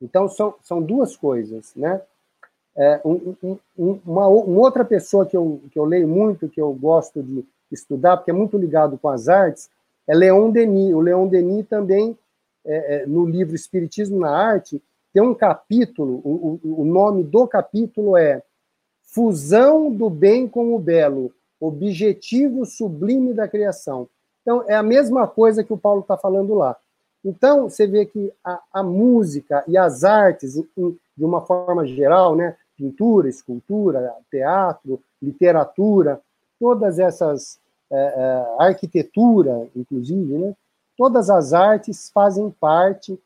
[0.00, 2.00] Então, são, são duas coisas, né?
[2.76, 3.58] É, um, um,
[4.06, 8.16] uma, uma, outra pessoa que eu, que eu leio muito, que eu gosto de estudar,
[8.16, 9.68] porque é muito ligado com as artes,
[10.06, 10.94] é Leon Denis.
[10.94, 12.16] O Leon Denis também,
[12.64, 14.80] é, é, no livro Espiritismo na Arte,
[15.12, 18.40] tem um capítulo, o, o, o nome do capítulo é
[19.02, 24.08] Fusão do Bem com o Belo, Objetivo Sublime da Criação.
[24.42, 26.76] Então, é a mesma coisa que o Paulo está falando lá.
[27.24, 32.35] Então, você vê que a, a música e as artes, em, de uma forma geral,
[32.35, 36.20] né, pintura, escultura, teatro, literatura,
[36.59, 40.57] todas essas, é, é, arquitetura, inclusive, né,
[40.96, 43.18] todas as artes fazem parte,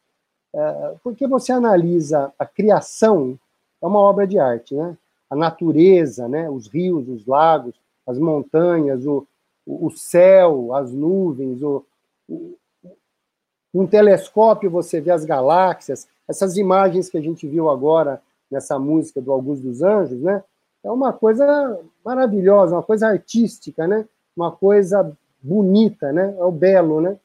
[0.55, 3.39] é, porque você analisa a criação,
[3.83, 4.97] é uma obra de arte, né?
[5.29, 6.49] A natureza, né?
[6.49, 7.75] Os rios, os lagos,
[8.07, 9.27] as montanhas, o,
[9.67, 11.85] o céu, as nuvens, o,
[12.29, 12.57] o,
[13.75, 19.21] um telescópio você vê as galáxias, essas imagens que a gente viu agora nessa música
[19.21, 20.43] do Augusto dos Anjos, né?
[20.85, 24.07] É uma coisa maravilhosa, uma coisa artística, né?
[24.37, 26.35] Uma coisa bonita, né?
[26.39, 27.19] É o belo, né?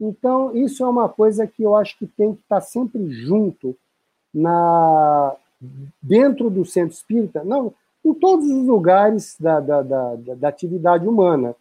[0.00, 3.76] Então, isso é uma coisa que eu acho que tem que estar sempre junto
[4.34, 5.34] na
[6.00, 11.54] dentro do centro espírita, não, em todos os lugares da, da, da, da atividade humana.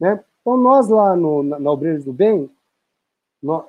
[0.00, 0.22] Né?
[0.40, 2.50] Então, nós lá no, na Obreiros do Bem,
[3.42, 3.64] nós,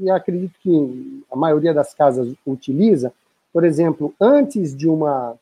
[0.00, 3.12] e acredito que a maioria das casas utiliza,
[3.52, 5.36] por exemplo, antes de uma,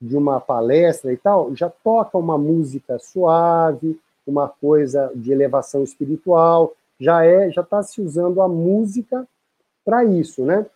[0.00, 6.74] de uma palestra e tal, já toca uma música suave, uma coisa de elevação espiritual,
[6.98, 9.26] já é, já está se usando a música
[9.84, 10.66] para isso, né?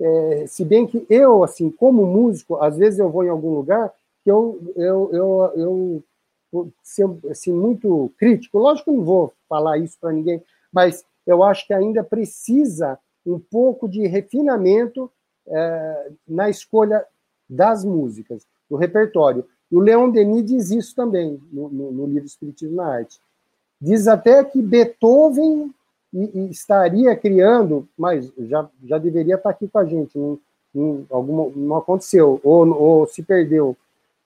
[0.00, 3.92] É, se bem que eu, assim, como músico, às vezes eu vou em algum lugar
[4.24, 6.02] que eu, eu, eu, eu
[6.82, 8.58] ser assim, muito crítico.
[8.58, 13.38] Lógico que não vou falar isso para ninguém, mas eu acho que ainda precisa um
[13.38, 15.10] pouco de refinamento
[15.46, 17.04] é, na escolha
[17.48, 19.44] das músicas, do repertório.
[19.70, 23.20] O Leon Denis diz isso também no, no, no livro Espiritismo na Arte.
[23.80, 25.72] Diz até que Beethoven
[26.50, 30.38] estaria criando, mas já, já deveria estar aqui com a gente, não,
[30.74, 33.76] não, alguma, não aconteceu, ou, ou se perdeu,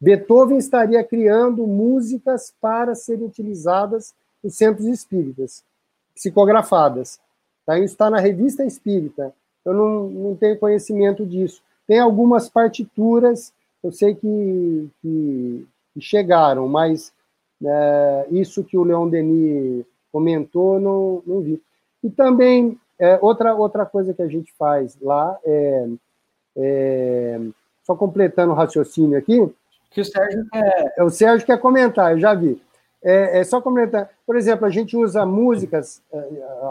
[0.01, 5.65] Beethoven estaria criando músicas para serem utilizadas nos centros espíritas,
[6.15, 7.19] psicografadas.
[7.65, 7.79] Tá?
[7.79, 9.35] Isso está na revista espírita.
[9.65, 11.63] Eu não, não tenho conhecimento disso.
[11.87, 17.13] Tem algumas partituras, eu sei que, que, que chegaram, mas
[17.65, 21.63] é, isso que o Leon Denis comentou, não, não vi.
[22.03, 25.89] E também, é, outra, outra coisa que a gente faz lá, é,
[26.57, 27.41] é
[27.83, 29.53] só completando o raciocínio aqui,
[29.91, 30.95] que o Sérgio quer.
[30.97, 32.61] É, o Sérgio quer comentar, eu já vi.
[33.03, 34.11] É, é só comentar.
[34.27, 36.19] Por exemplo, a gente usa músicas, é,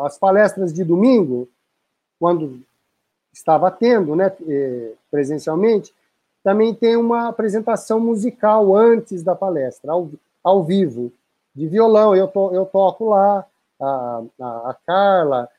[0.03, 1.47] as palestras de domingo,
[2.19, 2.61] quando
[3.33, 5.93] estava tendo, né, é, presencialmente,
[6.43, 10.09] também tem uma apresentação musical antes da palestra, ao,
[10.43, 11.11] ao vivo,
[11.53, 12.15] de violão.
[12.15, 13.45] Eu, to, eu toco lá,
[13.79, 15.49] a, a, a Carla,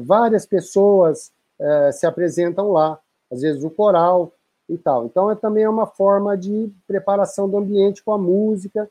[0.00, 2.98] várias pessoas é, se apresentam lá,
[3.30, 4.32] às vezes o coral
[4.68, 5.06] e tal.
[5.06, 8.90] Então, é também é uma forma de preparação do ambiente com a música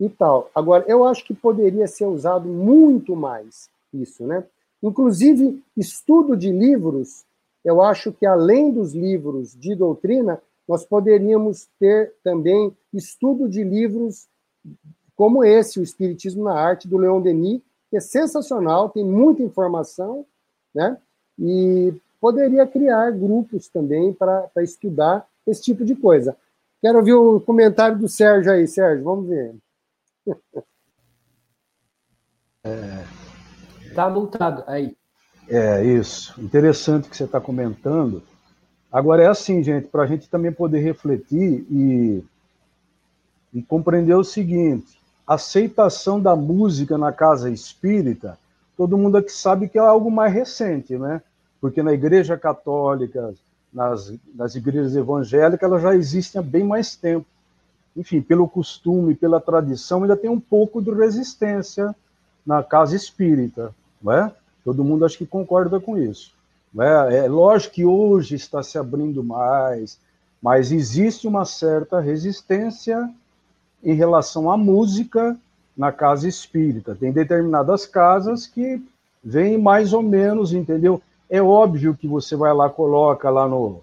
[0.00, 0.50] e tal.
[0.54, 4.44] Agora, eu acho que poderia ser usado muito mais isso, né?
[4.82, 7.24] Inclusive, estudo de livros,
[7.64, 14.26] eu acho que além dos livros de doutrina, nós poderíamos ter também estudo de livros
[15.14, 20.26] como esse, O Espiritismo na Arte, do Leon Denis, que é sensacional, tem muita informação,
[20.74, 20.98] né?
[21.38, 21.94] E
[22.24, 26.34] poderia criar grupos também para estudar esse tipo de coisa.
[26.80, 29.54] Quero ouvir o comentário do Sérgio aí, Sérgio, vamos ver.
[32.66, 33.04] É...
[33.94, 34.96] Tá multado aí.
[35.46, 36.40] É, isso.
[36.40, 38.22] Interessante que você está comentando.
[38.90, 42.24] Agora é assim, gente, para a gente também poder refletir e,
[43.52, 48.38] e compreender o seguinte: aceitação da música na casa espírita,
[48.78, 51.20] todo mundo aqui sabe que é algo mais recente, né?
[51.64, 53.32] Porque na Igreja Católica,
[53.72, 57.24] nas, nas igrejas evangélicas, elas já existem há bem mais tempo.
[57.96, 61.96] Enfim, pelo costume, pela tradição, ainda tem um pouco de resistência
[62.44, 64.30] na casa espírita, não é?
[64.62, 66.34] Todo mundo acho que concorda com isso.
[66.78, 67.24] É?
[67.24, 69.98] é lógico que hoje está se abrindo mais,
[70.42, 73.10] mas existe uma certa resistência
[73.82, 75.34] em relação à música
[75.74, 76.94] na casa espírita.
[76.94, 78.82] Tem determinadas casas que
[79.24, 81.00] vêm mais ou menos, entendeu?
[81.28, 83.82] É óbvio que você vai lá, coloca lá no.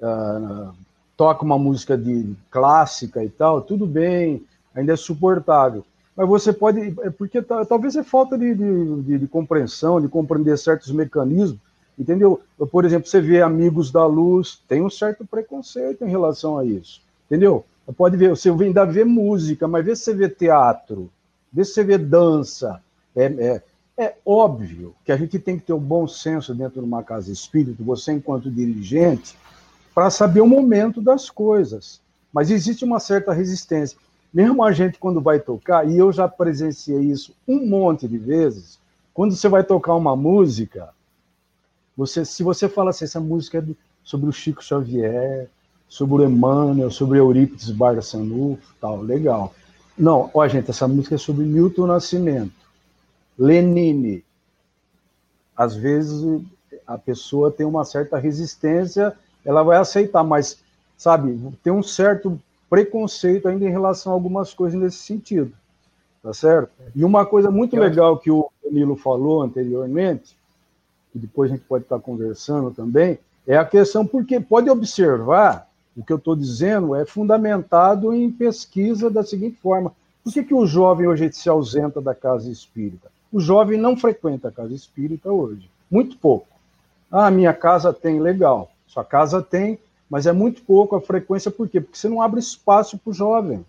[0.00, 0.72] Uh,
[1.16, 5.84] toca uma música de clássica e tal, tudo bem, ainda é suportável.
[6.16, 6.94] Mas você pode.
[7.00, 11.60] É porque talvez é falta de, de, de, compreensão, de compreender certos mecanismos,
[11.98, 12.40] entendeu?
[12.70, 17.00] Por exemplo, você vê Amigos da Luz, tem um certo preconceito em relação a isso,
[17.26, 17.64] entendeu?
[17.96, 21.10] Pode ver, você ainda vê música, mas vê se você vê teatro,
[21.52, 22.80] vê se você vê dança.
[23.16, 23.62] É, é,
[23.98, 27.02] é óbvio que a gente tem que ter o um bom senso dentro de uma
[27.02, 29.36] casa espírita, você enquanto dirigente,
[29.92, 32.00] para saber o momento das coisas.
[32.32, 33.98] Mas existe uma certa resistência.
[34.32, 38.78] Mesmo a gente, quando vai tocar, e eu já presenciei isso um monte de vezes,
[39.12, 40.90] quando você vai tocar uma música,
[41.96, 43.64] você, se você fala assim, essa música é
[44.04, 45.48] sobre o Chico Xavier,
[45.88, 49.52] sobre o Emmanuel, sobre Eurípides Barçanufo, tal, legal.
[49.98, 52.67] Não, ó, gente, essa música é sobre Milton Nascimento,
[53.38, 54.24] Lenine.
[55.56, 56.42] Às vezes
[56.86, 59.16] a pessoa tem uma certa resistência
[59.48, 60.58] ela vai aceitar, mas,
[60.96, 65.52] sabe, tem um certo preconceito ainda em relação a algumas coisas nesse sentido,
[66.22, 66.70] tá certo?
[66.94, 70.36] E uma coisa muito legal que o Danilo falou anteriormente,
[71.10, 75.66] que depois a gente pode estar conversando também, é a questão, porque pode observar,
[75.96, 80.54] o que eu estou dizendo é fundamentado em pesquisa da seguinte forma: por que, que
[80.54, 83.10] o jovem hoje se ausenta da casa espírita?
[83.32, 86.46] O jovem não frequenta a casa espírita hoje, muito pouco.
[87.10, 88.70] Ah, minha casa tem, legal.
[88.86, 91.80] Sua casa tem, mas é muito pouco a frequência, por quê?
[91.80, 93.64] Porque você não abre espaço para o jovem.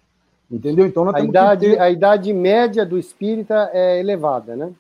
[0.50, 0.86] Entendeu?
[0.86, 1.80] Então a idade, ter...
[1.80, 4.72] a idade média do espírita é elevada, né?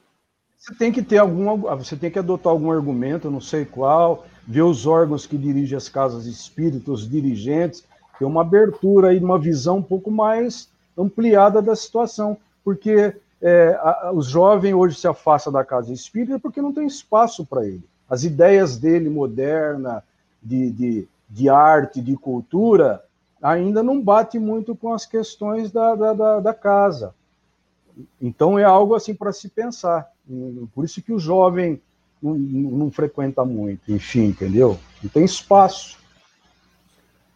[0.58, 4.64] Você tem que ter algum, você tem que adotar algum argumento, não sei qual, ver
[4.64, 7.86] os órgãos que dirigem as casas espíritas, os dirigentes,
[8.18, 10.68] ter uma abertura aí, uma visão um pouco mais
[10.98, 16.62] ampliada da situação, porque é, a, o jovem hoje se afasta da casa espírita porque
[16.62, 17.84] não tem espaço para ele.
[18.10, 20.04] As ideias dele moderna,
[20.42, 23.04] de, de, de arte, de cultura,
[23.42, 27.14] ainda não bate muito com as questões da, da, da, da casa.
[28.22, 30.12] Então é algo assim para se pensar.
[30.74, 31.82] Por isso que o jovem
[32.22, 34.78] não, não, frequenta muito, enfim, entendeu?
[35.02, 35.98] Não tem espaço.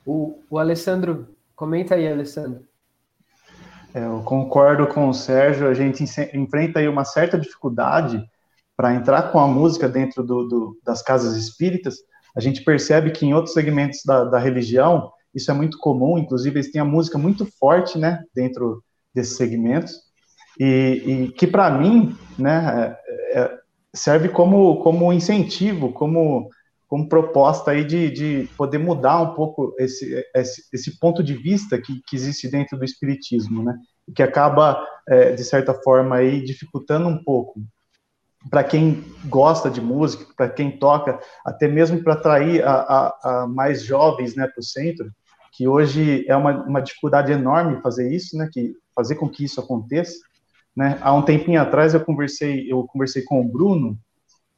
[0.05, 2.65] O, o Alessandro, comenta aí, Alessandro.
[3.93, 8.23] Eu concordo com o Sérgio, a gente enfrenta aí uma certa dificuldade
[8.75, 11.97] para entrar com a música dentro do, do, das casas espíritas,
[12.35, 16.57] a gente percebe que em outros segmentos da, da religião isso é muito comum, inclusive
[16.57, 18.83] eles têm a música muito forte, né, dentro
[19.13, 19.93] desses segmentos,
[20.59, 23.57] e, e que para mim, né, é, é,
[23.93, 26.49] serve como, como incentivo, como,
[26.93, 31.75] como proposta aí de, de poder mudar um pouco esse, esse, esse ponto de vista
[31.81, 33.75] que, que existe dentro do espiritismo, né,
[34.15, 34.79] que acaba,
[35.09, 37.59] é, de certa forma, aí, dificultando um pouco
[38.47, 43.47] para quem gosta de música, para quem toca, até mesmo para atrair a, a, a,
[43.47, 45.11] mais jovens né, para o centro,
[45.53, 49.59] que hoje é uma, uma dificuldade enorme fazer isso, né, que, fazer com que isso
[49.59, 50.19] aconteça.
[50.77, 50.99] Né?
[51.01, 53.97] Há um tempinho atrás eu conversei, eu conversei com o Bruno,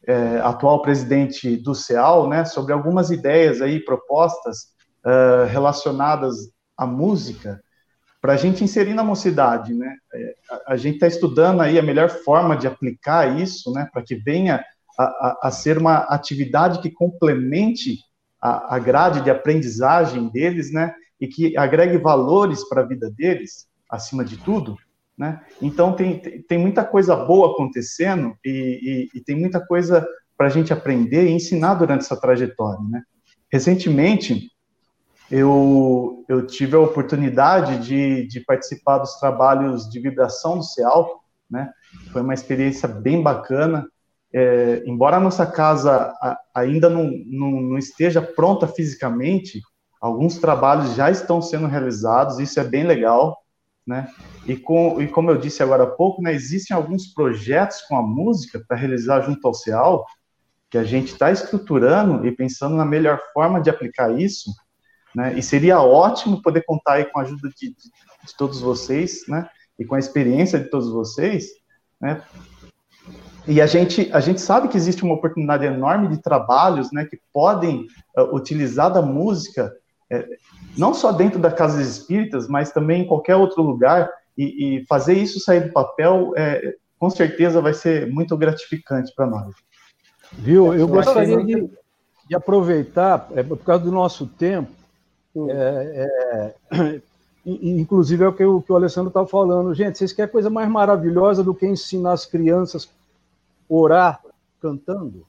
[0.07, 4.73] é, atual presidente do CEAL, né, sobre algumas ideias aí, propostas
[5.05, 6.35] uh, relacionadas
[6.77, 7.61] à música,
[8.21, 9.95] para a gente inserir na mocidade, né?
[10.11, 13.87] É, a, a gente está estudando aí a melhor forma de aplicar isso, né?
[13.93, 14.65] Para que venha
[14.97, 17.99] a, a, a, ser uma atividade que complemente
[18.41, 20.95] a, a grade de aprendizagem deles, né?
[21.21, 24.75] E que agregue valores para a vida deles, acima de tudo,
[25.17, 25.41] né?
[25.61, 30.05] Então tem, tem muita coisa boa acontecendo e, e, e tem muita coisa
[30.37, 33.01] para a gente aprender e ensinar durante essa trajetória, né?
[33.51, 34.51] Recentemente
[35.29, 41.71] eu, eu tive a oportunidade de, de participar dos trabalhos de vibração do CEAL, né?
[42.11, 43.87] Foi uma experiência bem bacana.
[44.33, 46.13] É, embora a nossa casa
[46.53, 49.61] ainda não, não, não, esteja pronta fisicamente,
[50.01, 53.37] alguns trabalhos já estão sendo realizados, isso é bem legal,
[53.85, 54.11] né?
[54.47, 58.01] E, com, e como eu disse agora há pouco, né, existem alguns projetos com a
[58.01, 60.05] música para realizar junto ao CEAL,
[60.69, 64.51] que a gente está estruturando e pensando na melhor forma de aplicar isso,
[65.15, 65.33] né?
[65.37, 69.47] E seria ótimo poder contar aí com a ajuda de, de, de todos vocês, né?
[69.79, 71.45] E com a experiência de todos vocês,
[72.01, 72.21] né?
[73.47, 77.05] E a gente, a gente sabe que existe uma oportunidade enorme de trabalhos, né?
[77.05, 77.85] Que podem
[78.17, 79.71] uh, utilizar da música,
[80.09, 80.27] é,
[80.77, 84.09] não só dentro da casa espíritas, mas também em qualquer outro lugar.
[84.37, 89.25] E, e fazer isso sair do papel, é, com certeza, vai ser muito gratificante para
[89.25, 89.55] nós.
[90.33, 90.73] Viu?
[90.73, 91.69] Eu gostaria de,
[92.27, 94.71] de aproveitar, é, por causa do nosso tempo,
[95.49, 97.01] é, é,
[97.45, 99.73] inclusive é o que o, que o Alessandro está falando.
[99.73, 102.89] Gente, vocês querem coisa mais maravilhosa do que ensinar as crianças
[103.69, 104.21] a orar
[104.61, 105.25] cantando?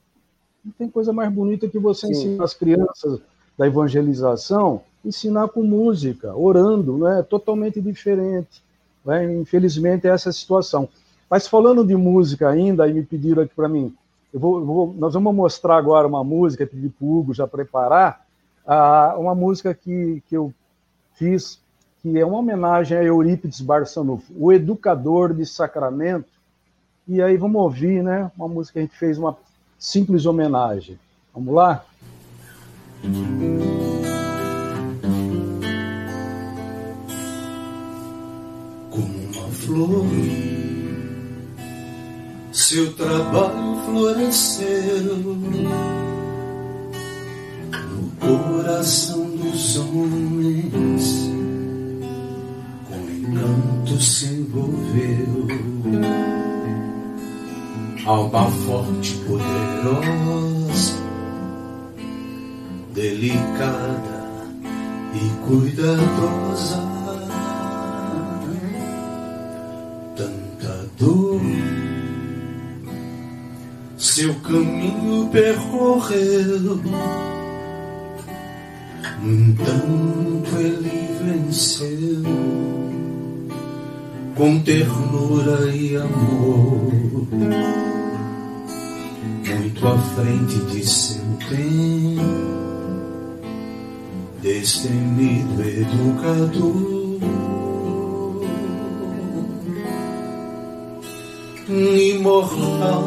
[0.63, 2.11] Não tem coisa mais bonita que você Sim.
[2.11, 3.21] ensinar as crianças
[3.57, 7.23] da evangelização, ensinar com música, orando, né?
[7.23, 8.61] Totalmente diferente.
[9.03, 9.33] Né?
[9.35, 10.87] Infelizmente, é essa a situação.
[11.29, 13.93] Mas falando de música ainda, aí me pediram aqui para mim,
[14.33, 18.25] eu vou, vou, nós vamos mostrar agora uma música, pedir para o Hugo já preparar,
[18.65, 20.53] uh, uma música que, que eu
[21.15, 21.59] fiz,
[22.01, 26.29] que é uma homenagem a Eurípides Barçanufo, o educador de Sacramento,
[27.07, 29.35] e aí vamos ouvir, né, uma música que a gente fez uma
[29.79, 30.99] simples homenagem.
[31.33, 31.85] Vamos lá?
[38.89, 40.05] Como uma flor,
[42.51, 45.37] seu trabalho floresceu no
[48.19, 51.31] coração dos homens,
[52.89, 55.47] com encanto se envolveu.
[58.05, 60.56] Alma forte, poderosa,
[62.97, 64.25] delicada
[65.13, 66.81] e cuidadosa.
[70.15, 71.41] Tanta dor,
[73.99, 76.81] seu caminho percorreu.
[79.21, 82.23] No entanto, ele venceu
[84.35, 87.27] com ternura e amor
[89.77, 92.56] muito à frente de seu tempo,
[94.47, 97.19] destemido educador.
[101.67, 103.03] Imortal,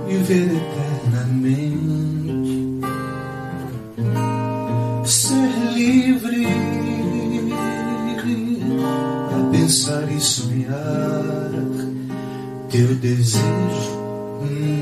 [0.09, 0.73] viver
[12.73, 13.43] teu desejo
[14.43, 14.82] um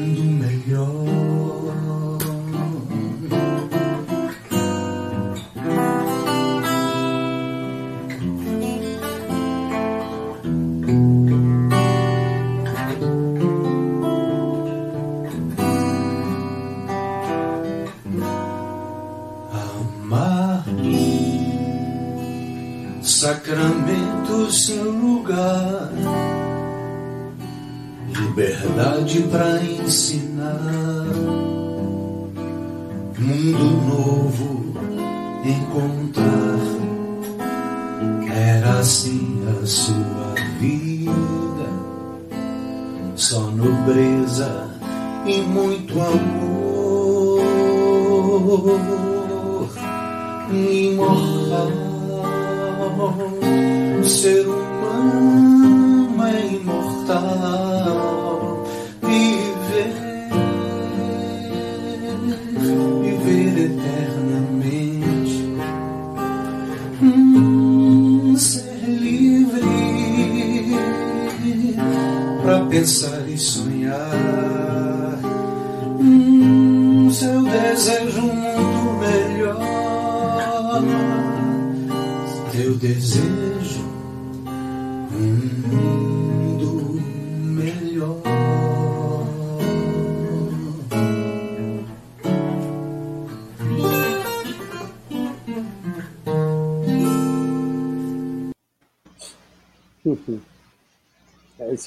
[29.91, 30.20] para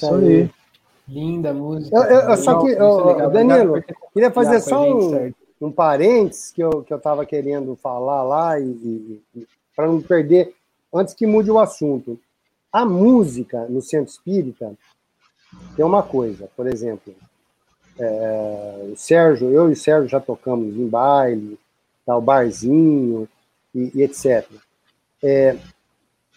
[0.04, 0.50] isso aí.
[1.06, 1.94] Linda música.
[1.96, 3.82] Eu, eu, só que, eu, Danilo,
[4.12, 9.22] queria fazer só um, um parênteses que eu que estava querendo falar lá, e, e,
[9.36, 9.46] e
[9.76, 10.54] para não perder,
[10.92, 12.18] antes que mude o assunto.
[12.72, 14.72] A música no centro espírita
[15.76, 17.14] tem uma coisa, por exemplo,
[17.98, 21.58] é, o Sérgio, eu e o Sérgio já tocamos em baile,
[22.04, 23.28] tá, o barzinho
[23.74, 24.44] e, e etc.
[25.22, 25.56] É,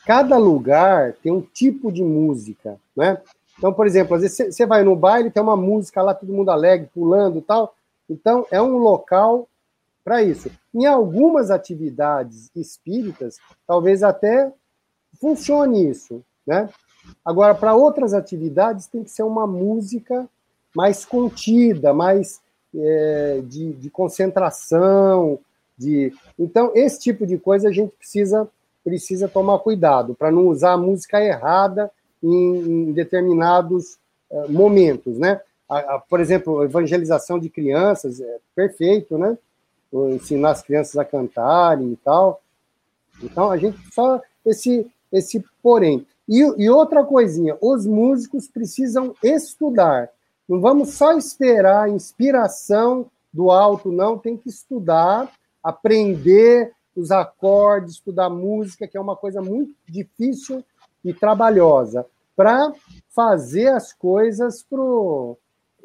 [0.06, 3.20] cada lugar tem um tipo de música, né?
[3.58, 6.50] Então, por exemplo, às vezes você vai no baile, tem uma música lá, todo mundo
[6.50, 7.76] alegre, pulando e tal.
[8.10, 9.48] Então, é um local
[10.04, 10.50] para isso.
[10.74, 14.52] Em algumas atividades espíritas, talvez até
[15.20, 16.70] funcione isso, né?
[17.26, 20.28] Agora, para outras atividades, tem que ser uma música
[20.76, 22.40] mais contida, mais
[22.76, 25.40] é, de, de, concentração,
[25.78, 28.48] de então esse tipo de coisa a gente precisa
[28.84, 31.92] precisa tomar cuidado para não usar a música errada
[32.22, 33.98] em, em determinados
[34.30, 35.42] uh, momentos, né?
[35.70, 39.38] A, a, por exemplo, evangelização de crianças é perfeito, né?
[40.14, 42.42] ensinar as crianças a cantarem e tal.
[43.24, 46.06] Então, a gente só esse, esse porém.
[46.28, 50.10] E, e outra coisinha, os músicos precisam estudar.
[50.48, 54.18] Não vamos só esperar a inspiração do alto, não.
[54.18, 55.32] Tem que estudar,
[55.64, 60.64] aprender os acordes, estudar música, que é uma coisa muito difícil
[61.10, 62.06] e trabalhosa,
[62.36, 62.72] para
[63.10, 65.38] fazer as coisas pro,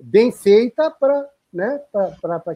[0.02, 1.80] bem feita para né,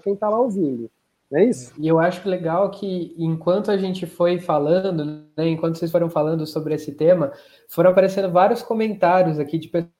[0.03, 0.91] quem está lá ouvindo.
[1.31, 1.73] Não é isso?
[1.79, 5.05] E eu acho legal que, enquanto a gente foi falando,
[5.37, 7.33] né, enquanto vocês foram falando sobre esse tema,
[7.69, 9.91] foram aparecendo vários comentários aqui de pessoas.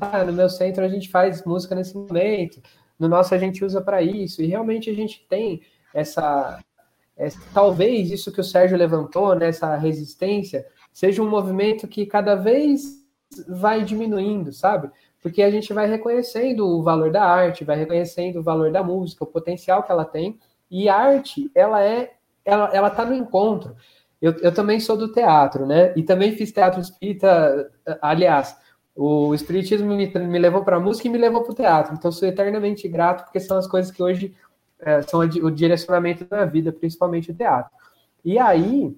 [0.00, 2.62] Ah, no meu centro a gente faz música nesse momento,
[2.98, 5.60] no nosso a gente usa para isso, e realmente a gente tem
[5.92, 6.58] essa,
[7.14, 7.38] essa.
[7.52, 10.66] Talvez isso que o Sérgio levantou, né, essa resistência,
[10.98, 13.06] seja um movimento que cada vez
[13.46, 14.90] vai diminuindo, sabe?
[15.22, 19.22] Porque a gente vai reconhecendo o valor da arte, vai reconhecendo o valor da música,
[19.22, 23.76] o potencial que ela tem, e a arte, ela é, ela, ela tá no encontro.
[24.20, 25.92] Eu, eu também sou do teatro, né?
[25.94, 27.70] E também fiz teatro espírita,
[28.02, 28.56] aliás,
[28.92, 31.94] o espiritismo me, me levou para a música e me levou para o teatro.
[31.94, 34.34] Então sou eternamente grato porque são as coisas que hoje
[34.80, 37.70] é, são o direcionamento da vida, principalmente o teatro.
[38.24, 38.96] E aí,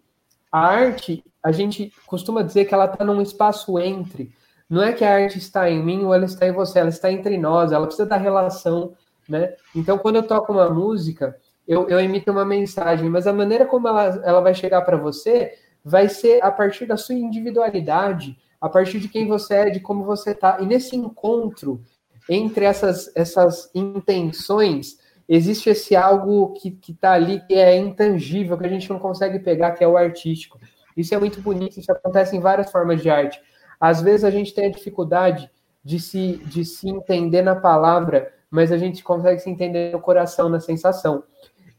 [0.51, 4.33] a arte, a gente costuma dizer que ela está num espaço entre.
[4.69, 7.11] Não é que a arte está em mim ou ela está em você, ela está
[7.11, 8.95] entre nós, ela precisa da relação,
[9.29, 9.55] né?
[9.75, 11.37] Então, quando eu toco uma música,
[11.67, 15.55] eu, eu emito uma mensagem, mas a maneira como ela, ela vai chegar para você
[15.85, 20.05] vai ser a partir da sua individualidade, a partir de quem você é, de como
[20.05, 20.59] você está.
[20.61, 21.81] E nesse encontro
[22.29, 28.69] entre essas, essas intenções, existe esse algo que está ali que é intangível, que a
[28.69, 30.61] gente não consegue pegar, que é o artístico.
[30.97, 33.41] Isso é muito bonito, isso acontece em várias formas de arte.
[33.81, 35.51] Às vezes a gente tem a dificuldade
[35.85, 40.49] de se, de se entender na palavra, mas a gente consegue se entender no coração,
[40.49, 41.25] na sensação.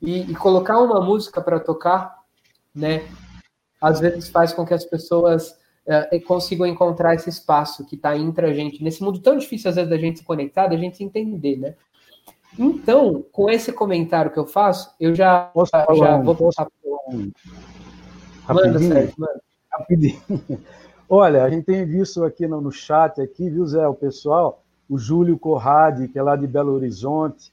[0.02, 2.24] E, e colocar uma música para tocar,
[2.74, 3.08] né,
[3.80, 5.56] às vezes faz com que as pessoas
[5.86, 9.76] é, consigam encontrar esse espaço que está entre a gente, nesse mundo tão difícil às
[9.76, 11.76] vezes da gente se conectar, da gente se entender, né?
[12.58, 15.52] Então, com esse comentário que eu faço, eu já,
[15.96, 16.68] já, vou passar
[18.50, 18.54] um...
[18.54, 19.42] Manda, Sérgio, manda.
[19.72, 20.22] Rapidinho.
[21.10, 24.98] Olha, a gente tem visto aqui no, no chat, aqui, viu, Zé, o pessoal, o
[24.98, 27.52] Júlio Corrade, que é lá de Belo Horizonte,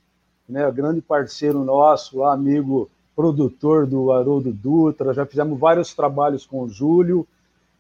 [0.48, 6.68] né, grande parceiro nosso, amigo produtor do Haroldo Dutra, já fizemos vários trabalhos com o
[6.68, 7.26] Júlio,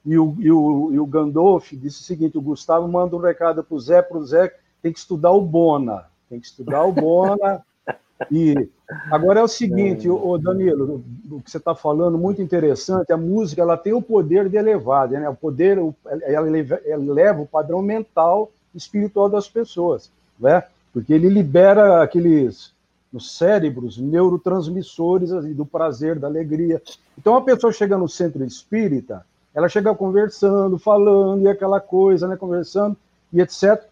[0.04, 3.62] e o, e o, e o Gandolf disse o seguinte, o Gustavo manda um recado
[3.62, 4.52] para o Zé, para o Zé
[4.82, 7.64] tem que estudar o Bona, tem que estudar o Bona,
[8.32, 8.68] e
[9.10, 13.62] agora é o seguinte, o Danilo, o que você está falando, muito interessante, a música
[13.62, 15.28] ela tem o poder de elevar, né?
[15.28, 15.78] o poder,
[16.22, 20.62] ela eleva o padrão mental espiritual das pessoas, né?
[20.92, 22.72] porque ele libera aqueles
[23.12, 26.80] nos cérebros neurotransmissores do prazer, da alegria.
[27.16, 29.24] Então a pessoa chega no centro espírita,
[29.54, 32.96] ela chega conversando, falando e aquela coisa, né, conversando
[33.32, 33.82] e etc.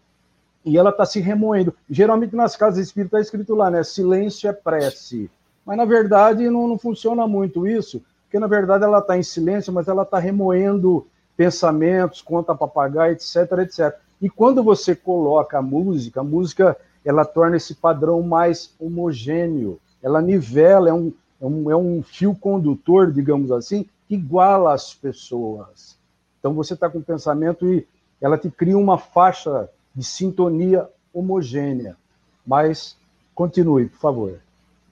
[0.67, 1.73] E ela está se remoendo.
[1.89, 5.31] Geralmente nas casas espíritas está escrito lá, né, silêncio é prece.
[5.65, 9.71] Mas na verdade não, não funciona muito isso, porque na verdade ela está em silêncio,
[9.71, 11.07] mas ela está remoendo
[11.37, 13.95] pensamentos, conta papagaio, etc, etc.
[14.21, 20.21] E quando você coloca a música, a música ela torna esse padrão mais homogêneo, ela
[20.21, 25.97] nivela, é um, é um, é um fio condutor, digamos assim, que iguala as pessoas.
[26.39, 27.87] Então você está com pensamento e
[28.19, 31.97] ela te cria uma faixa de sintonia homogênea.
[32.45, 32.95] Mas
[33.33, 34.39] continue, por favor,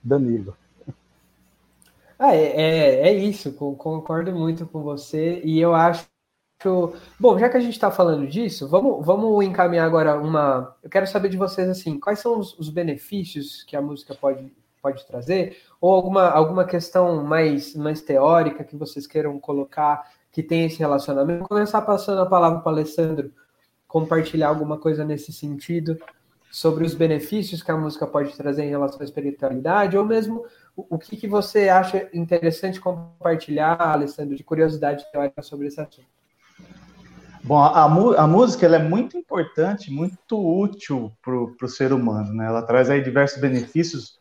[0.03, 0.57] Danilo.
[2.17, 6.07] Ah, é, é, é isso, concordo muito com você, e eu acho
[7.19, 10.75] Bom, já que a gente está falando disso, vamos, vamos encaminhar agora uma.
[10.81, 14.51] Eu quero saber de vocês assim, quais são os, os, benefícios que a música pode,
[14.81, 20.65] pode trazer, ou alguma, alguma questão mais, mais teórica que vocês queiram colocar que tem
[20.65, 21.39] esse relacionamento.
[21.39, 23.31] Vou começar passando a palavra para o Alessandro
[23.87, 25.97] compartilhar alguma coisa nesse sentido
[26.51, 30.97] sobre os benefícios que a música pode trazer em relação à espiritualidade, ou mesmo o,
[30.97, 36.07] que, que você acha interessante compartilhar, Alessandro, de curiosidade teórica sobre esse assunto.
[37.43, 42.47] Bom, a, a música é muito importante, muito útil para o ser humano, né?
[42.47, 44.17] Ela traz aí diversos benefícios,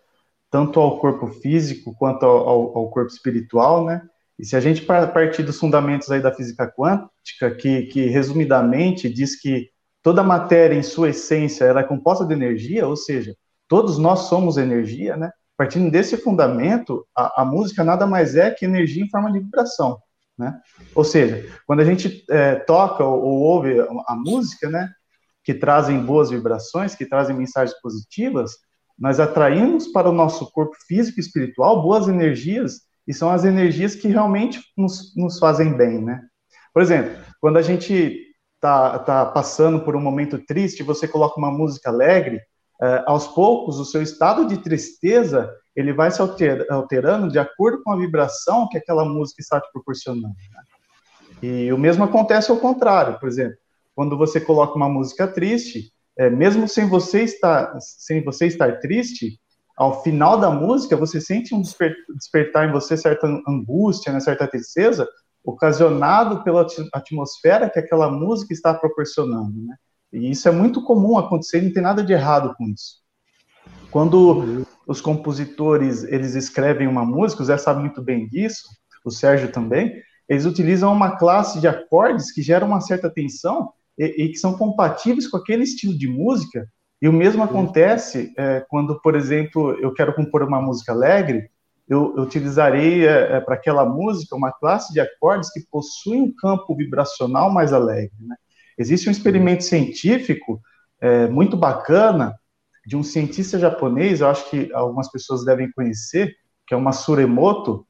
[0.51, 4.03] tanto ao corpo físico quanto ao, ao corpo espiritual, né?
[4.39, 9.41] E se a gente partir dos fundamentos aí da física quântica, que, que resumidamente diz
[9.41, 9.70] que
[10.03, 13.35] toda matéria em sua essência ela é composta de energia, ou seja,
[13.68, 15.30] todos nós somos energia, né?
[15.57, 19.99] Partindo desse fundamento, a, a música nada mais é que energia em forma de vibração.
[20.37, 20.61] Né?
[20.95, 24.91] Ou seja, quando a gente é, toca ou, ou, ouve a música, né,
[25.45, 28.53] que trazem boas vibrações, que trazem mensagens positivas,
[28.99, 33.95] nós atraímos para o nosso corpo físico e espiritual boas energias e são as energias
[33.95, 36.21] que realmente nos, nos fazem bem, né?
[36.73, 38.21] Por exemplo, quando a gente
[38.57, 42.41] está tá passando por um momento triste, você coloca uma música alegre,
[42.83, 47.83] é, aos poucos o seu estado de tristeza ele vai se alter, alterando de acordo
[47.83, 50.29] com a vibração que aquela música está te proporcionando.
[50.29, 50.63] Né?
[51.43, 53.57] E o mesmo acontece ao contrário, por exemplo,
[53.95, 59.39] quando você coloca uma música triste, é, mesmo sem você estar sem você estar triste,
[59.77, 64.47] ao final da música você sente um desper, despertar em você certa angústia, né, certa
[64.47, 65.09] tristeza,
[65.45, 69.77] ocasionado pela atmosfera que aquela música está proporcionando, né?
[70.12, 73.03] E isso é muito comum acontecer, não tem nada de errado com isso.
[73.91, 78.62] Quando os compositores eles escrevem uma música, o Zé sabe muito bem disso,
[79.05, 79.93] o Sérgio também,
[80.29, 84.57] eles utilizam uma classe de acordes que geram uma certa tensão e, e que são
[84.57, 86.66] compatíveis com aquele estilo de música.
[87.01, 91.51] E o mesmo acontece é, quando, por exemplo, eu quero compor uma música alegre,
[91.89, 96.35] eu, eu utilizarei é, é para aquela música uma classe de acordes que possui um
[96.35, 98.15] campo vibracional mais alegre.
[98.21, 98.37] Né?
[98.79, 100.61] Existe um experimento científico
[101.01, 102.35] é, muito bacana
[102.87, 106.35] de um cientista japonês, eu acho que algumas pessoas devem conhecer,
[106.67, 107.87] que é o Masuremoto,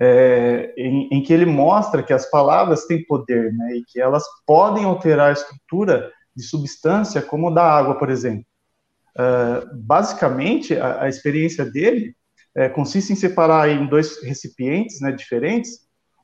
[0.00, 4.22] é, em, em, que ele mostra que as palavras têm poder, né, e que elas
[4.46, 8.46] podem alterar a estrutura de substância, como da água, por exemplo.
[9.16, 12.14] Uh, basicamente, a, a, experiência dele
[12.56, 15.80] é, consiste em separar em dois recipientes né, diferentes,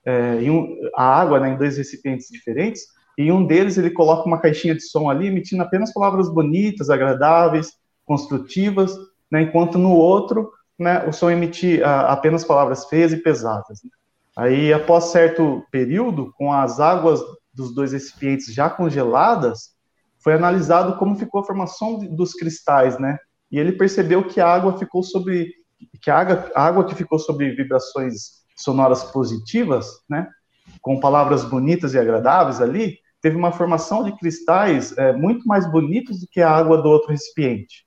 [0.07, 2.83] é, um, a água né, em dois recipientes diferentes,
[3.19, 6.89] e em um deles ele coloca uma caixinha de som ali, emitindo apenas palavras bonitas,
[6.89, 7.73] agradáveis,
[8.05, 8.95] construtivas,
[9.29, 13.81] né, enquanto no outro né, o som emitia apenas palavras feias e pesadas.
[13.83, 13.91] Né?
[14.37, 17.21] Aí, após certo período, com as águas
[17.53, 19.74] dos dois recipientes já congeladas,
[20.25, 23.19] foi analisado como ficou a formação dos cristais, né?
[23.53, 25.53] E ele percebeu que a água ficou sobre
[26.01, 30.27] que a água, a água que ficou sobre vibrações sonoras positivas, né?
[30.81, 36.21] Com palavras bonitas e agradáveis ali, teve uma formação de cristais é, muito mais bonitos
[36.21, 37.85] do que a água do outro recipiente.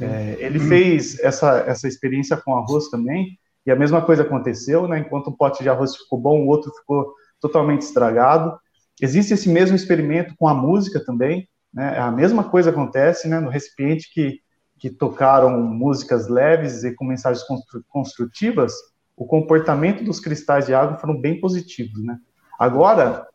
[0.00, 4.98] É, ele fez essa, essa experiência com arroz também, e a mesma coisa aconteceu, né?
[4.98, 8.58] Enquanto um pote de arroz ficou bom, o outro ficou totalmente estragado.
[9.00, 11.98] Existe esse mesmo experimento com a música também, né?
[11.98, 13.40] A mesma coisa acontece, né?
[13.40, 14.40] No recipiente que,
[14.78, 17.44] que tocaram músicas leves e com mensagens
[17.88, 18.72] construtivas,
[19.16, 22.18] o comportamento dos cristais de água foram bem positivos, né?
[22.58, 23.26] Agora,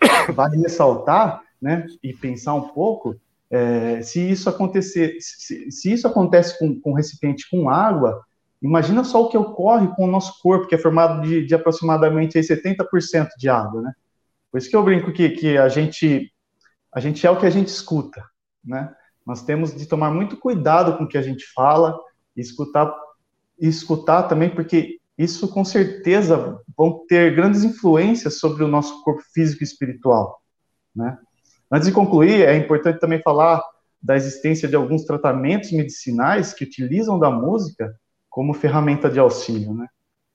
[0.34, 1.86] vale ressaltar, né?
[2.02, 3.16] E pensar um pouco
[3.50, 8.22] é, se isso acontecer, se, se isso acontece com, com recipiente com água,
[8.60, 12.38] imagina só o que ocorre com o nosso corpo, que é formado de, de aproximadamente
[12.38, 13.92] 70% de água, né?
[14.50, 16.32] Por isso que eu brinco que, que a gente
[16.92, 18.24] a gente é o que a gente escuta,
[18.64, 18.94] né?
[19.26, 21.98] Nós temos de tomar muito cuidado com o que a gente fala
[22.34, 22.94] e escutar
[23.60, 29.20] e escutar também, porque isso com certeza vão ter grandes influências sobre o nosso corpo
[29.34, 30.40] físico e espiritual,
[30.94, 31.18] né?
[31.70, 33.62] Antes de concluir, é importante também falar
[34.00, 37.94] da existência de alguns tratamentos medicinais que utilizam da música
[38.30, 39.88] como ferramenta de auxílio, né?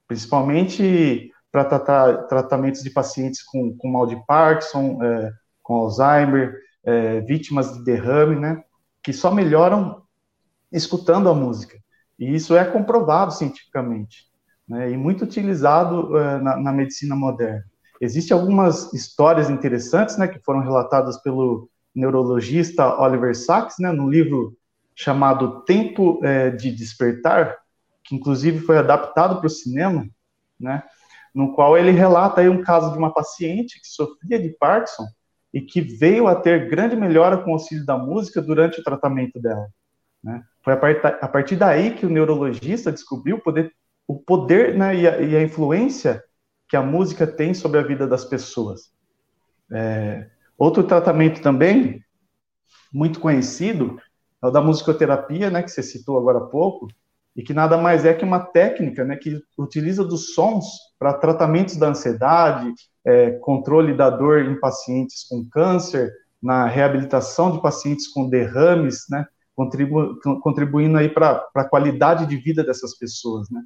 [0.07, 5.31] Principalmente para tratar tratamentos de pacientes com, com mal de Parkinson, é,
[5.61, 8.63] com Alzheimer, é, vítimas de derrame, né?
[9.03, 10.01] Que só melhoram
[10.71, 11.77] escutando a música.
[12.17, 14.25] E isso é comprovado cientificamente,
[14.67, 14.89] né?
[14.89, 17.63] E muito utilizado é, na, na medicina moderna.
[18.01, 24.57] Existem algumas histórias interessantes, né, que foram relatadas pelo neurologista Oliver Sacks, né, no livro
[24.95, 27.55] chamado Tempo é, de Despertar,
[28.03, 30.05] que inclusive foi adaptado para o cinema,
[30.59, 30.83] né,
[31.33, 35.05] no qual ele relata aí um caso de uma paciente que sofria de Parkinson
[35.53, 39.39] e que veio a ter grande melhora com o auxílio da música durante o tratamento
[39.39, 39.67] dela.
[40.23, 40.43] Né.
[40.63, 43.71] Foi a, partir daí que o neurologista descobriu o poder,
[44.07, 46.23] o poder né, e, a, e a influência
[46.67, 48.91] que a música tem sobre a vida das pessoas.
[49.71, 52.03] É, outro tratamento também,
[52.91, 53.99] muito conhecido,
[54.41, 56.87] é o da musicoterapia, né, que você citou agora há pouco,
[57.35, 60.65] e que nada mais é que uma técnica né, que utiliza dos sons
[60.99, 62.71] para tratamentos da ansiedade,
[63.05, 66.11] é, controle da dor em pacientes com câncer,
[66.41, 69.25] na reabilitação de pacientes com derrames, né,
[69.55, 73.61] contribu contribuindo aí para a qualidade de vida dessas pessoas, né.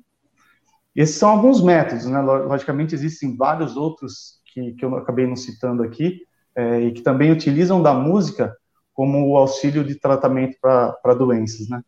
[0.95, 2.19] Esses são alguns métodos, né?
[2.19, 6.21] Logicamente, existem vários outros que, que eu acabei não citando aqui,
[6.55, 8.57] é, e que também utilizam da música
[8.93, 11.83] como o auxílio de tratamento para doenças, né?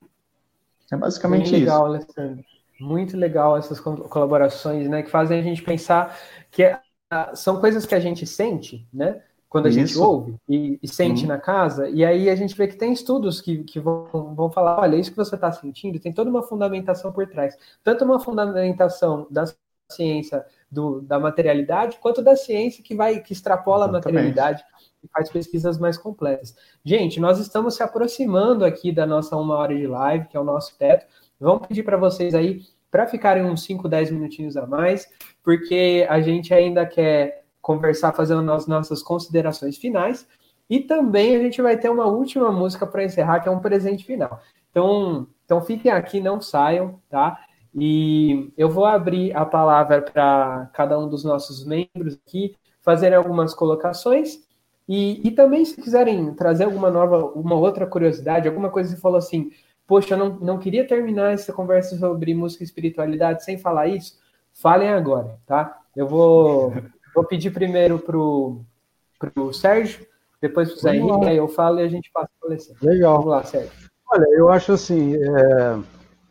[0.91, 1.95] É basicamente Muito legal, isso.
[1.95, 2.45] Alessandro.
[2.79, 5.03] Muito legal essas colaborações, né?
[5.03, 6.17] Que fazem a gente pensar
[6.49, 6.79] que é,
[7.33, 9.21] são coisas que a gente sente, né?
[9.49, 9.79] quando a Isso.
[9.79, 11.29] gente ouve e, e sente uhum.
[11.29, 14.79] na casa, e aí a gente vê que tem estudos que, que vão, vão falar,
[14.79, 17.57] olha, isso que você está sentindo tem toda uma fundamentação por trás.
[17.83, 19.45] Tanto uma fundamentação da
[19.91, 24.07] ciência do, da materialidade, quanto da ciência que vai que extrapola Exatamente.
[24.07, 24.63] a materialidade
[25.03, 26.55] e faz pesquisas mais completas.
[26.83, 30.43] Gente, nós estamos se aproximando aqui da nossa uma hora de live, que é o
[30.43, 31.05] nosso teto.
[31.39, 35.07] Vamos pedir para vocês aí para ficarem uns 5, 10 minutinhos a mais,
[35.43, 40.27] porque a gente ainda quer conversar fazendo as nossas considerações finais.
[40.69, 44.05] E também a gente vai ter uma última música para encerrar, que é um presente
[44.05, 44.41] final.
[44.69, 47.39] Então, então fiquem aqui, não saiam, tá?
[47.73, 53.53] E eu vou abrir a palavra para cada um dos nossos membros aqui fazerem algumas
[53.53, 54.47] colocações.
[54.89, 59.19] E, e também, se quiserem trazer alguma nova, uma outra curiosidade, alguma coisa que falou
[59.19, 59.51] assim,
[59.85, 64.17] poxa, eu não, não queria terminar essa conversa sobre música e espiritualidade sem falar isso,
[64.51, 65.79] falem agora, tá?
[65.95, 66.73] Eu vou,
[67.13, 68.61] vou pedir primeiro pro,
[69.19, 70.07] pro Sérgio,
[70.41, 72.89] depois pro Zé Henrique, aí eu falo e a gente passa para o Alessandro.
[72.89, 73.17] Legal.
[73.17, 73.71] Vamos lá, Sérgio.
[74.11, 75.79] Olha, eu acho assim, é,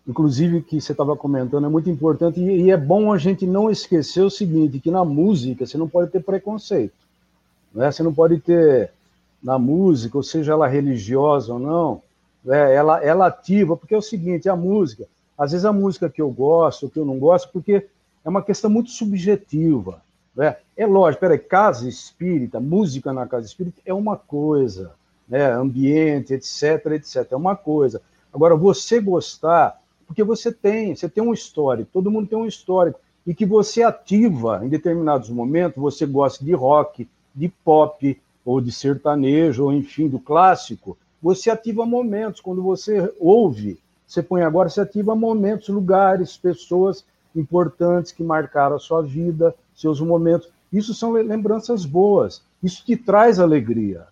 [0.04, 3.70] inclusive que você estava comentando, é muito importante e, e, é bom a gente não
[3.70, 7.06] esquecer o seguinte, que na música você não pode ter preconceito.
[7.78, 7.92] Né?
[7.92, 8.90] Você não pode ter
[9.40, 12.02] na música, ou seja ela religiosa ou não,
[12.44, 12.74] né?
[12.74, 15.06] ela, ela ativa, porque é o seguinte, a música,
[15.38, 17.86] às vezes a música que eu gosto, que eu não gosto, porque
[18.24, 20.02] é uma questão muito subjetiva.
[20.34, 20.56] Né?
[20.76, 24.90] É lógico, peraí, casa espírita, música na casa espírita é uma coisa,
[25.28, 25.48] né?
[25.52, 28.02] ambiente, etc, etc, é uma coisa.
[28.34, 32.98] Agora, você gostar, porque você tem, você tem um histórico, todo mundo tem um histórico,
[33.24, 37.06] e que você ativa em determinados momentos, você gosta de rock,
[37.38, 42.40] de pop, ou de sertanejo, ou enfim, do clássico, você ativa momentos.
[42.40, 47.04] Quando você ouve, você põe agora, você ativa momentos, lugares, pessoas
[47.36, 50.48] importantes que marcaram a sua vida, seus momentos.
[50.72, 52.42] Isso são lembranças boas.
[52.62, 54.06] Isso te traz alegria.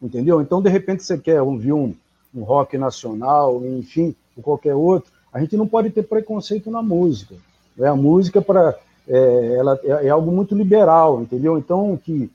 [0.00, 0.42] Entendeu?
[0.42, 1.94] Então, de repente, você quer ouvir um,
[2.34, 5.10] um rock nacional, enfim, ou qualquer outro.
[5.32, 7.36] A gente não pode ter preconceito na música.
[7.76, 7.88] Né?
[7.88, 8.76] A música para
[9.08, 11.56] é, ela é, é algo muito liberal, entendeu?
[11.58, 12.30] Então, que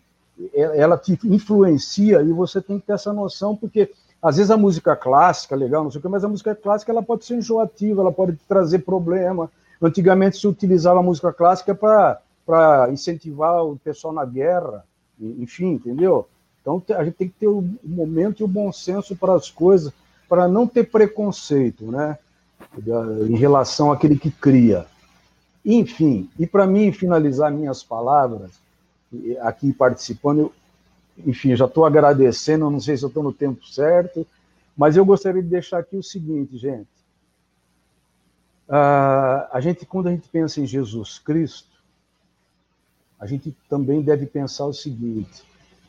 [0.53, 4.95] ela te influencia e você tem que ter essa noção, porque às vezes a música
[4.95, 8.11] clássica, legal, não sei o que, mas a música clássica ela pode ser enjoativa, ela
[8.11, 9.49] pode trazer problema.
[9.81, 14.83] Antigamente se utilizava a música clássica para incentivar o pessoal na guerra,
[15.19, 16.27] enfim, entendeu?
[16.61, 19.93] Então a gente tem que ter o momento e o bom senso para as coisas,
[20.27, 22.17] para não ter preconceito, né?
[23.29, 24.85] Em relação àquele que cria.
[25.63, 28.51] Enfim, e para mim finalizar minhas palavras,
[29.41, 30.39] aqui participando.
[30.39, 30.53] Eu,
[31.25, 34.25] enfim, já estou agradecendo, não sei se estou no tempo certo,
[34.75, 36.87] mas eu gostaria de deixar aqui o seguinte, gente.
[38.67, 41.77] Uh, a gente, quando a gente pensa em Jesus Cristo,
[43.19, 45.43] a gente também deve pensar o seguinte,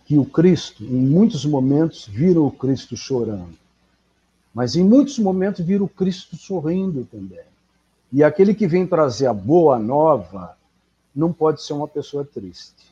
[0.07, 3.59] que o Cristo, em muitos momentos, vira o Cristo chorando,
[4.55, 7.45] mas em muitos momentos vira o Cristo sorrindo também.
[8.11, 10.57] E aquele que vem trazer a boa nova
[11.15, 12.91] não pode ser uma pessoa triste.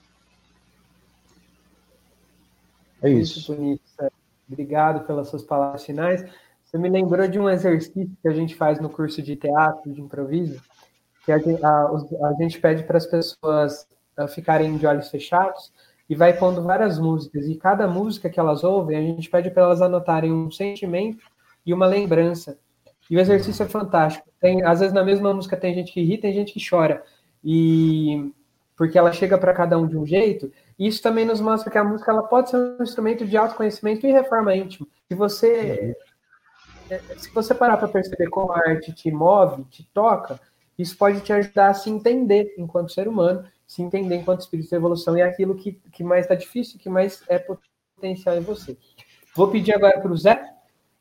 [3.03, 3.51] É isso.
[3.51, 4.17] Muito bonito, Sérgio.
[4.49, 6.25] Obrigado pelas suas palavras finais.
[6.65, 10.01] Você me lembrou de um exercício que a gente faz no curso de teatro, de
[10.01, 10.61] improviso,
[11.25, 13.87] que a, a, a gente pede para as pessoas
[14.17, 15.73] ah, ficarem de olhos fechados
[16.09, 17.47] e vai pondo várias músicas.
[17.47, 21.25] E cada música que elas ouvem, a gente pede para elas anotarem um sentimento
[21.65, 22.59] e uma lembrança.
[23.11, 24.29] E o exercício é fantástico.
[24.41, 27.05] Tem, às vezes na mesma música tem gente que ri, tem gente que chora.
[27.45, 28.33] E
[28.77, 31.85] porque ela chega para cada um de um jeito, isso também nos mostra que a
[31.85, 34.87] música ela pode ser um instrumento de autoconhecimento e reforma íntima.
[35.09, 35.97] Se você
[36.91, 40.39] é, se você parar para perceber como a arte te move, te toca,
[40.79, 44.77] isso pode te ajudar a se entender enquanto ser humano, se entender enquanto espírito de
[44.77, 48.77] evolução e é aquilo que, que mais está difícil, que mais é potencial em você.
[49.35, 50.49] Vou pedir agora para o Zé,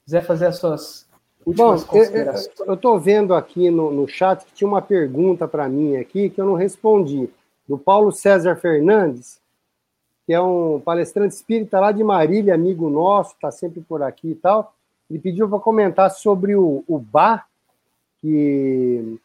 [0.10, 1.08] Zé fazer as suas
[1.46, 2.60] últimas Bom, considerações.
[2.60, 6.42] Eu estou vendo aqui no, no chat que tinha uma pergunta para mim aqui que
[6.42, 7.30] eu não respondi,
[7.68, 9.40] do Paulo César Fernandes,
[10.26, 14.36] que é um palestrante espírita lá de Marília, amigo nosso, está sempre por aqui e
[14.36, 14.74] tal.
[15.10, 17.48] Ele pediu para comentar sobre o, o bar
[18.22, 19.20] que,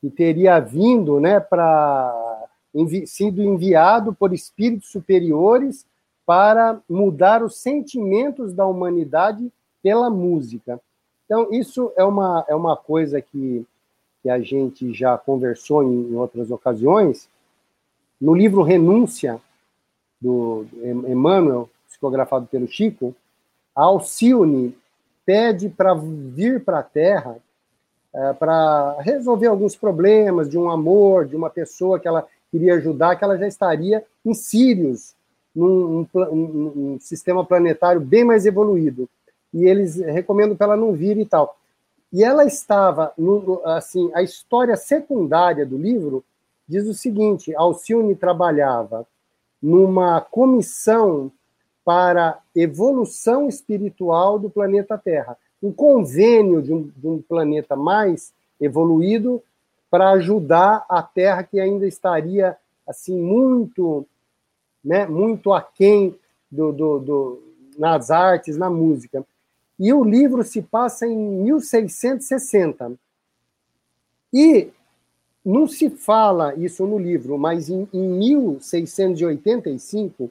[0.00, 5.86] que teria vindo, né, para envi, sido enviado por espíritos superiores
[6.26, 10.80] para mudar os sentimentos da humanidade pela música.
[11.24, 13.66] Então, isso é uma, é uma coisa que,
[14.22, 17.28] que a gente já conversou em, em outras ocasiões.
[18.20, 19.40] No livro Renúncia,
[20.20, 20.66] do
[21.06, 23.14] Emmanuel, psicografado pelo Chico,
[23.74, 24.76] Alcione
[25.26, 27.36] pede para vir para a Terra
[28.14, 33.16] é, para resolver alguns problemas de um amor, de uma pessoa que ela queria ajudar,
[33.16, 35.14] que ela já estaria em Sírios,
[35.54, 39.08] num um, um, um sistema planetário bem mais evoluído.
[39.52, 41.56] E eles recomendam para ela não vir e tal.
[42.12, 46.24] E ela estava, no, assim, a história secundária do livro
[46.68, 49.06] diz o seguinte: Alcione trabalhava
[49.62, 51.30] numa comissão
[51.84, 59.42] para evolução espiritual do planeta Terra, um convênio de um, de um planeta mais evoluído
[59.90, 62.56] para ajudar a Terra que ainda estaria
[62.86, 64.06] assim muito,
[64.84, 66.18] né, muito aquém
[66.50, 67.42] do, do, do,
[67.78, 69.24] nas artes, na música.
[69.78, 72.92] E o livro se passa em 1660.
[74.32, 74.70] E
[75.44, 80.30] não se fala isso no livro, mas em, em 1685,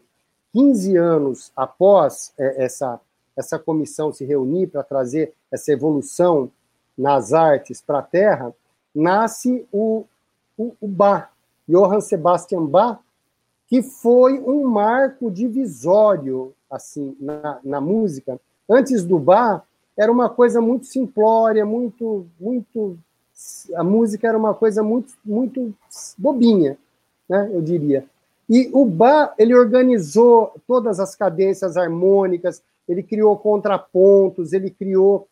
[0.51, 2.99] 15 anos após é, essa,
[3.35, 6.49] essa comissão se reunir para trazer essa evolução
[6.97, 8.51] nas artes para a Terra,
[8.93, 10.05] nasce o,
[10.57, 11.29] o, o Bach,
[11.67, 12.99] Johann Sebastian Bach,
[13.67, 18.39] que foi um marco divisório assim na, na música.
[18.69, 19.63] Antes do Bach,
[19.97, 22.97] era uma coisa muito simplória, muito, muito
[23.75, 25.73] a música era uma coisa muito, muito
[26.17, 26.77] bobinha,
[27.27, 28.05] né, eu diria.
[28.49, 35.27] E o Bach, ele organizou todas as cadências harmônicas, ele criou contrapontos, ele criou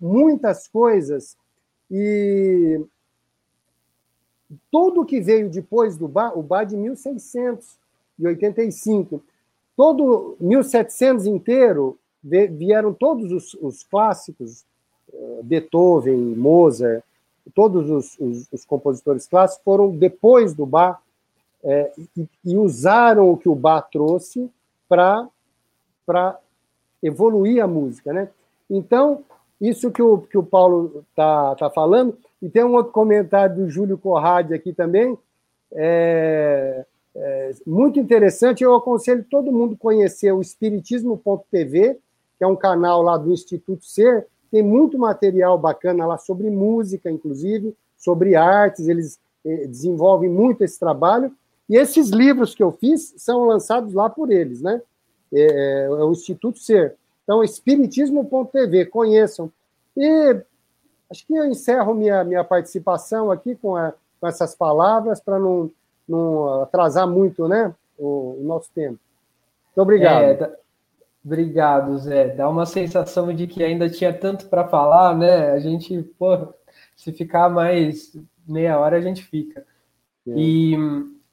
[0.00, 1.36] muitas coisas,
[1.90, 2.80] e
[4.70, 9.22] tudo que veio depois do Bach, o Bach de 1685,
[9.76, 14.64] todo 1700 inteiro, vieram todos os, os clássicos,
[15.12, 17.04] eh, Beethoven, Mozart,
[17.54, 20.98] todos os, os, os compositores clássicos foram depois do Bach
[21.62, 24.50] é, e, e, usaram o que o Bach trouxe
[24.88, 25.28] para
[27.02, 28.28] evoluir a música, né?
[28.68, 29.24] Então,
[29.60, 33.70] isso que o, que o Paulo está tá falando, e tem um outro comentário do
[33.70, 35.18] Júlio Corradi aqui também,
[35.72, 36.84] é,
[37.14, 41.98] é, muito interessante, eu aconselho todo mundo conhecer o espiritismo.tv,
[42.38, 47.10] que é um canal lá do Instituto Ser, tem muito material bacana lá sobre música,
[47.10, 51.32] inclusive, sobre artes, eles eh, desenvolvem muito esse trabalho.
[51.68, 54.80] E esses livros que eu fiz são lançados lá por eles, né?
[55.32, 56.94] É, é, é o Instituto Ser.
[57.24, 59.50] Então, espiritismo.tv, conheçam.
[59.96, 60.40] E
[61.10, 65.70] acho que eu encerro minha, minha participação aqui com, a, com essas palavras para não,
[66.08, 68.98] não atrasar muito né, o, o nosso tempo.
[69.66, 70.42] Muito obrigado.
[70.42, 70.56] É,
[71.26, 72.28] Obrigado, Zé.
[72.28, 75.50] Dá uma sensação de que ainda tinha tanto para falar, né?
[75.50, 76.54] A gente, pô,
[76.94, 78.16] se ficar mais
[78.46, 79.66] meia hora, a gente fica.
[80.24, 80.30] É.
[80.36, 80.76] E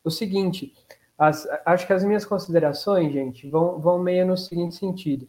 [0.04, 0.74] o seguinte,
[1.16, 5.28] as, acho que as minhas considerações, gente, vão, vão meio no seguinte sentido.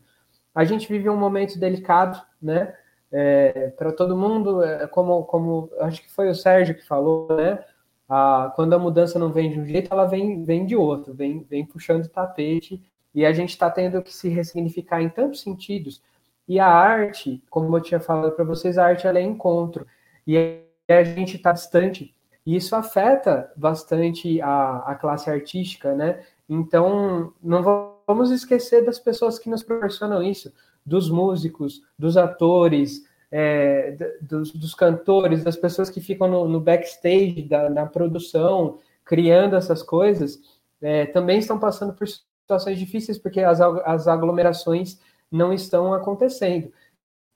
[0.55, 2.75] A gente vive um momento delicado, né?
[3.13, 7.63] É, para todo mundo, é, como, como acho que foi o Sérgio que falou, né?
[8.09, 11.43] A, quando a mudança não vem de um jeito, ela vem, vem de outro, vem,
[11.43, 12.83] vem puxando o tapete
[13.15, 16.03] e a gente está tendo que se ressignificar em tantos sentidos.
[16.49, 19.87] E a arte, como eu tinha falado para vocês, a arte ela é encontro.
[20.27, 22.15] E a gente está distante.
[22.45, 26.23] E isso afeta bastante a, a classe artística, né?
[26.49, 27.63] Então, não
[28.07, 30.53] vamos esquecer das pessoas que nos proporcionam isso,
[30.85, 37.43] dos músicos, dos atores, é, dos, dos, cantores, das pessoas que ficam no, no backstage
[37.43, 40.39] da, na produção, criando essas coisas,
[40.83, 42.07] é, também estão passando por
[42.45, 44.99] situações difíceis porque as, as aglomerações
[45.31, 46.71] não estão acontecendo.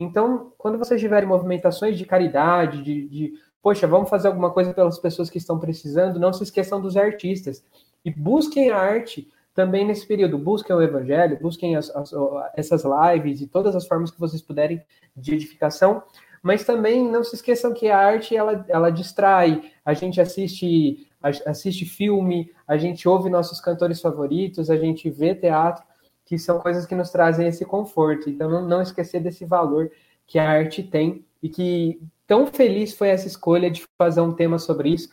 [0.00, 4.98] Então, quando vocês tiverem movimentações de caridade, de, de, poxa, vamos fazer alguma coisa pelas
[4.98, 7.64] pessoas que estão precisando, não se esqueçam dos artistas.
[8.04, 10.38] E busquem a arte também nesse período.
[10.38, 12.12] Busquem o evangelho, busquem as, as,
[12.54, 14.80] essas lives e todas as formas que vocês puderem
[15.16, 16.02] de edificação.
[16.40, 19.72] Mas também não se esqueçam que a arte, ela, ela distrai.
[19.84, 25.84] A gente assiste assiste filme, a gente ouve nossos cantores favoritos, a gente vê teatro,
[26.24, 28.28] que são coisas que nos trazem esse conforto.
[28.28, 29.90] Então, não, não esquecer desse valor
[30.26, 34.58] que a arte tem e que tão feliz foi essa escolha de fazer um tema
[34.58, 35.08] sobre isso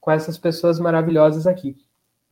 [0.00, 1.76] com essas pessoas maravilhosas aqui.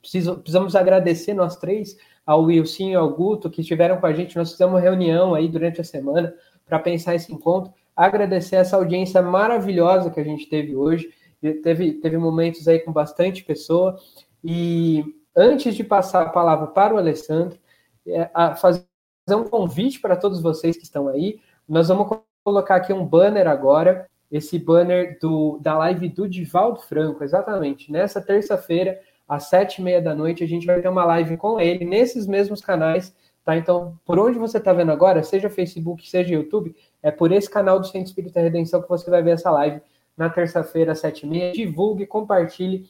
[0.01, 4.37] Preciso, precisamos agradecer nós três, ao Wilson e ao Guto, que estiveram com a gente.
[4.37, 6.35] Nós fizemos uma reunião aí durante a semana
[6.67, 7.73] para pensar esse encontro.
[7.95, 13.45] Agradecer essa audiência maravilhosa que a gente teve hoje teve, teve momentos aí com bastante
[13.45, 13.99] pessoa.
[14.43, 15.05] E
[15.37, 17.59] antes de passar a palavra para o Alessandro,
[18.07, 18.85] é, a fazer
[19.31, 21.41] um convite para todos vocês que estão aí.
[21.69, 27.23] Nós vamos colocar aqui um banner agora, esse banner do, da live do Divaldo Franco,
[27.23, 27.91] exatamente.
[27.91, 31.61] Nessa terça-feira, às sete e meia da noite, a gente vai ter uma live com
[31.61, 33.15] ele, nesses mesmos canais,
[33.45, 33.57] tá?
[33.57, 37.79] Então, por onde você está vendo agora, seja Facebook, seja YouTube, é por esse canal
[37.79, 39.81] do Centro Espírita Redenção que você vai ver essa live
[40.21, 41.53] na terça-feira, às sete e meia.
[41.53, 42.87] Divulgue, compartilhe,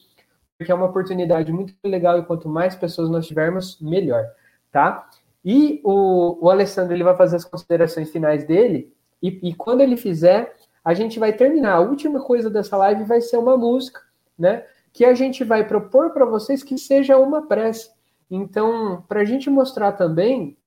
[0.59, 4.23] é uma oportunidade muito legal e quanto mais pessoas nós tivermos, melhor,
[4.69, 5.09] tá?
[5.43, 9.95] E o, o Alessandro ele vai fazer as considerações finais dele, e, e quando ele
[9.95, 10.53] fizer,
[10.83, 11.75] a gente vai terminar.
[11.75, 14.01] A última coisa dessa live vai ser uma música,
[14.37, 14.65] né?
[14.91, 17.89] Que a gente vai propor para vocês que seja uma prece.
[18.29, 20.57] Então, para a gente mostrar também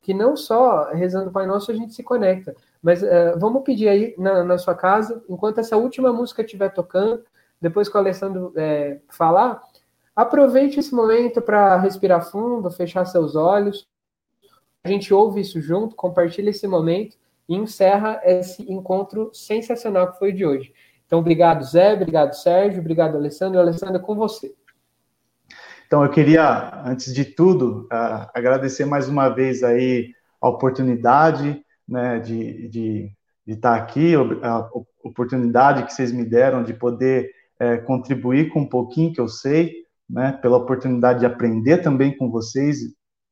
[0.00, 2.54] que não só rezando o Pai Nosso a gente se conecta,
[2.84, 7.24] mas uh, vamos pedir aí na, na, sua casa, enquanto essa última música estiver tocando,
[7.58, 9.62] depois que o Alessandro é, falar,
[10.14, 13.88] aproveite esse momento para respirar fundo, fechar seus olhos.
[14.84, 17.16] A gente ouve isso junto, compartilha esse momento
[17.48, 20.70] e encerra esse encontro sensacional que foi de hoje.
[21.06, 23.58] Então, obrigado, Zé, obrigado, Sérgio, obrigado, Alessandro.
[23.58, 24.54] Alessandro, é com você.
[25.86, 32.18] Então, eu queria, antes de tudo, uh, agradecer mais uma vez aí a oportunidade né,
[32.18, 33.12] de, de,
[33.46, 34.68] estar aqui, a
[35.02, 39.84] oportunidade que vocês me deram de poder é, contribuir com um pouquinho que eu sei,
[40.08, 42.78] né, pela oportunidade de aprender também com vocês.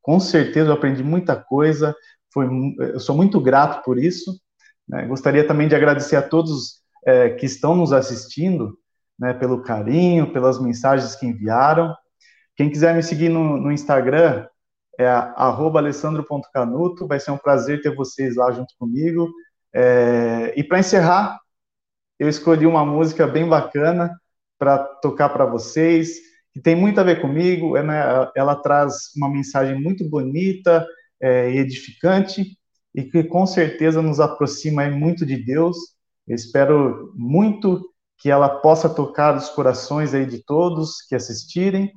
[0.02, 1.94] Com certeza eu aprendi muita coisa,
[2.32, 2.48] foi,
[2.78, 4.38] eu sou muito grato por isso.
[4.88, 8.76] Né, gostaria também de agradecer a todos é, que estão nos assistindo,
[9.18, 11.94] né, pelo carinho, pelas mensagens que enviaram.
[12.56, 14.46] Quem quiser me seguir no, no Instagram
[14.98, 17.06] é alessandro.canuto.
[17.06, 19.30] Vai ser um prazer ter vocês lá junto comigo.
[19.74, 21.40] É, e para encerrar,
[22.18, 24.10] eu escolhi uma música bem bacana
[24.58, 26.18] para tocar para vocês,
[26.52, 27.76] que tem muito a ver comigo.
[27.76, 30.86] Ela, ela traz uma mensagem muito bonita
[31.20, 32.56] é, e edificante
[32.94, 35.76] e que com certeza nos aproxima muito de Deus.
[36.28, 37.82] Eu espero muito
[38.18, 41.92] que ela possa tocar os corações aí de todos que assistirem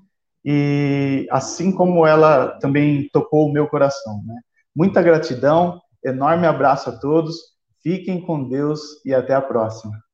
[0.45, 4.21] e assim como ela também tocou o meu coração.
[4.23, 4.35] Né?
[4.75, 7.35] Muita gratidão, enorme abraço a todos,
[7.81, 10.04] fiquem com Deus e até a próxima.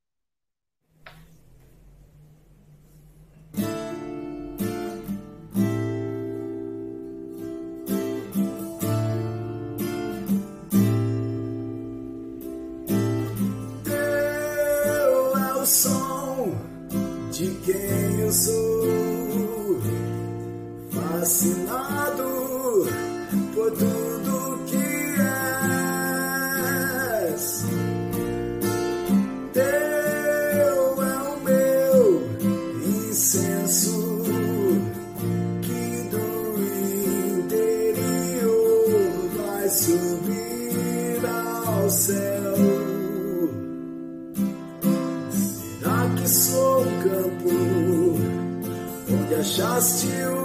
[49.72, 50.41] Onde achaste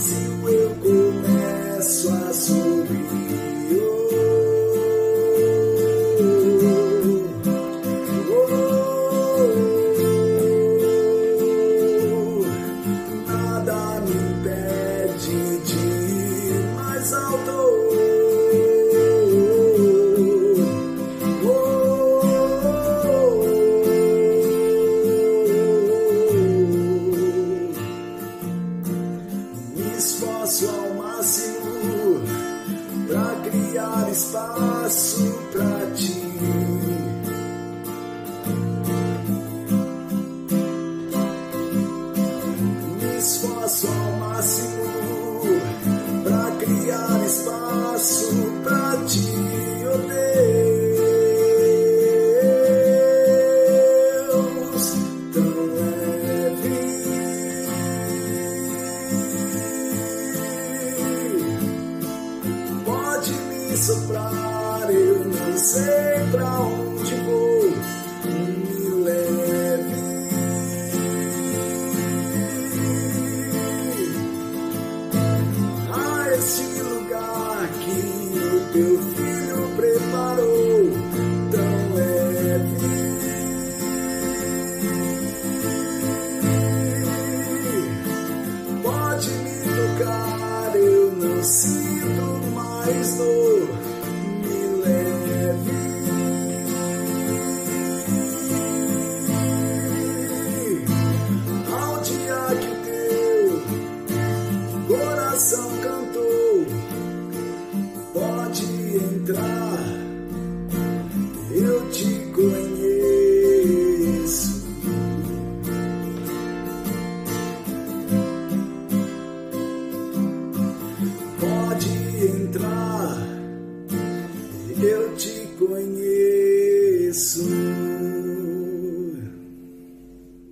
[0.00, 0.59] vazio eu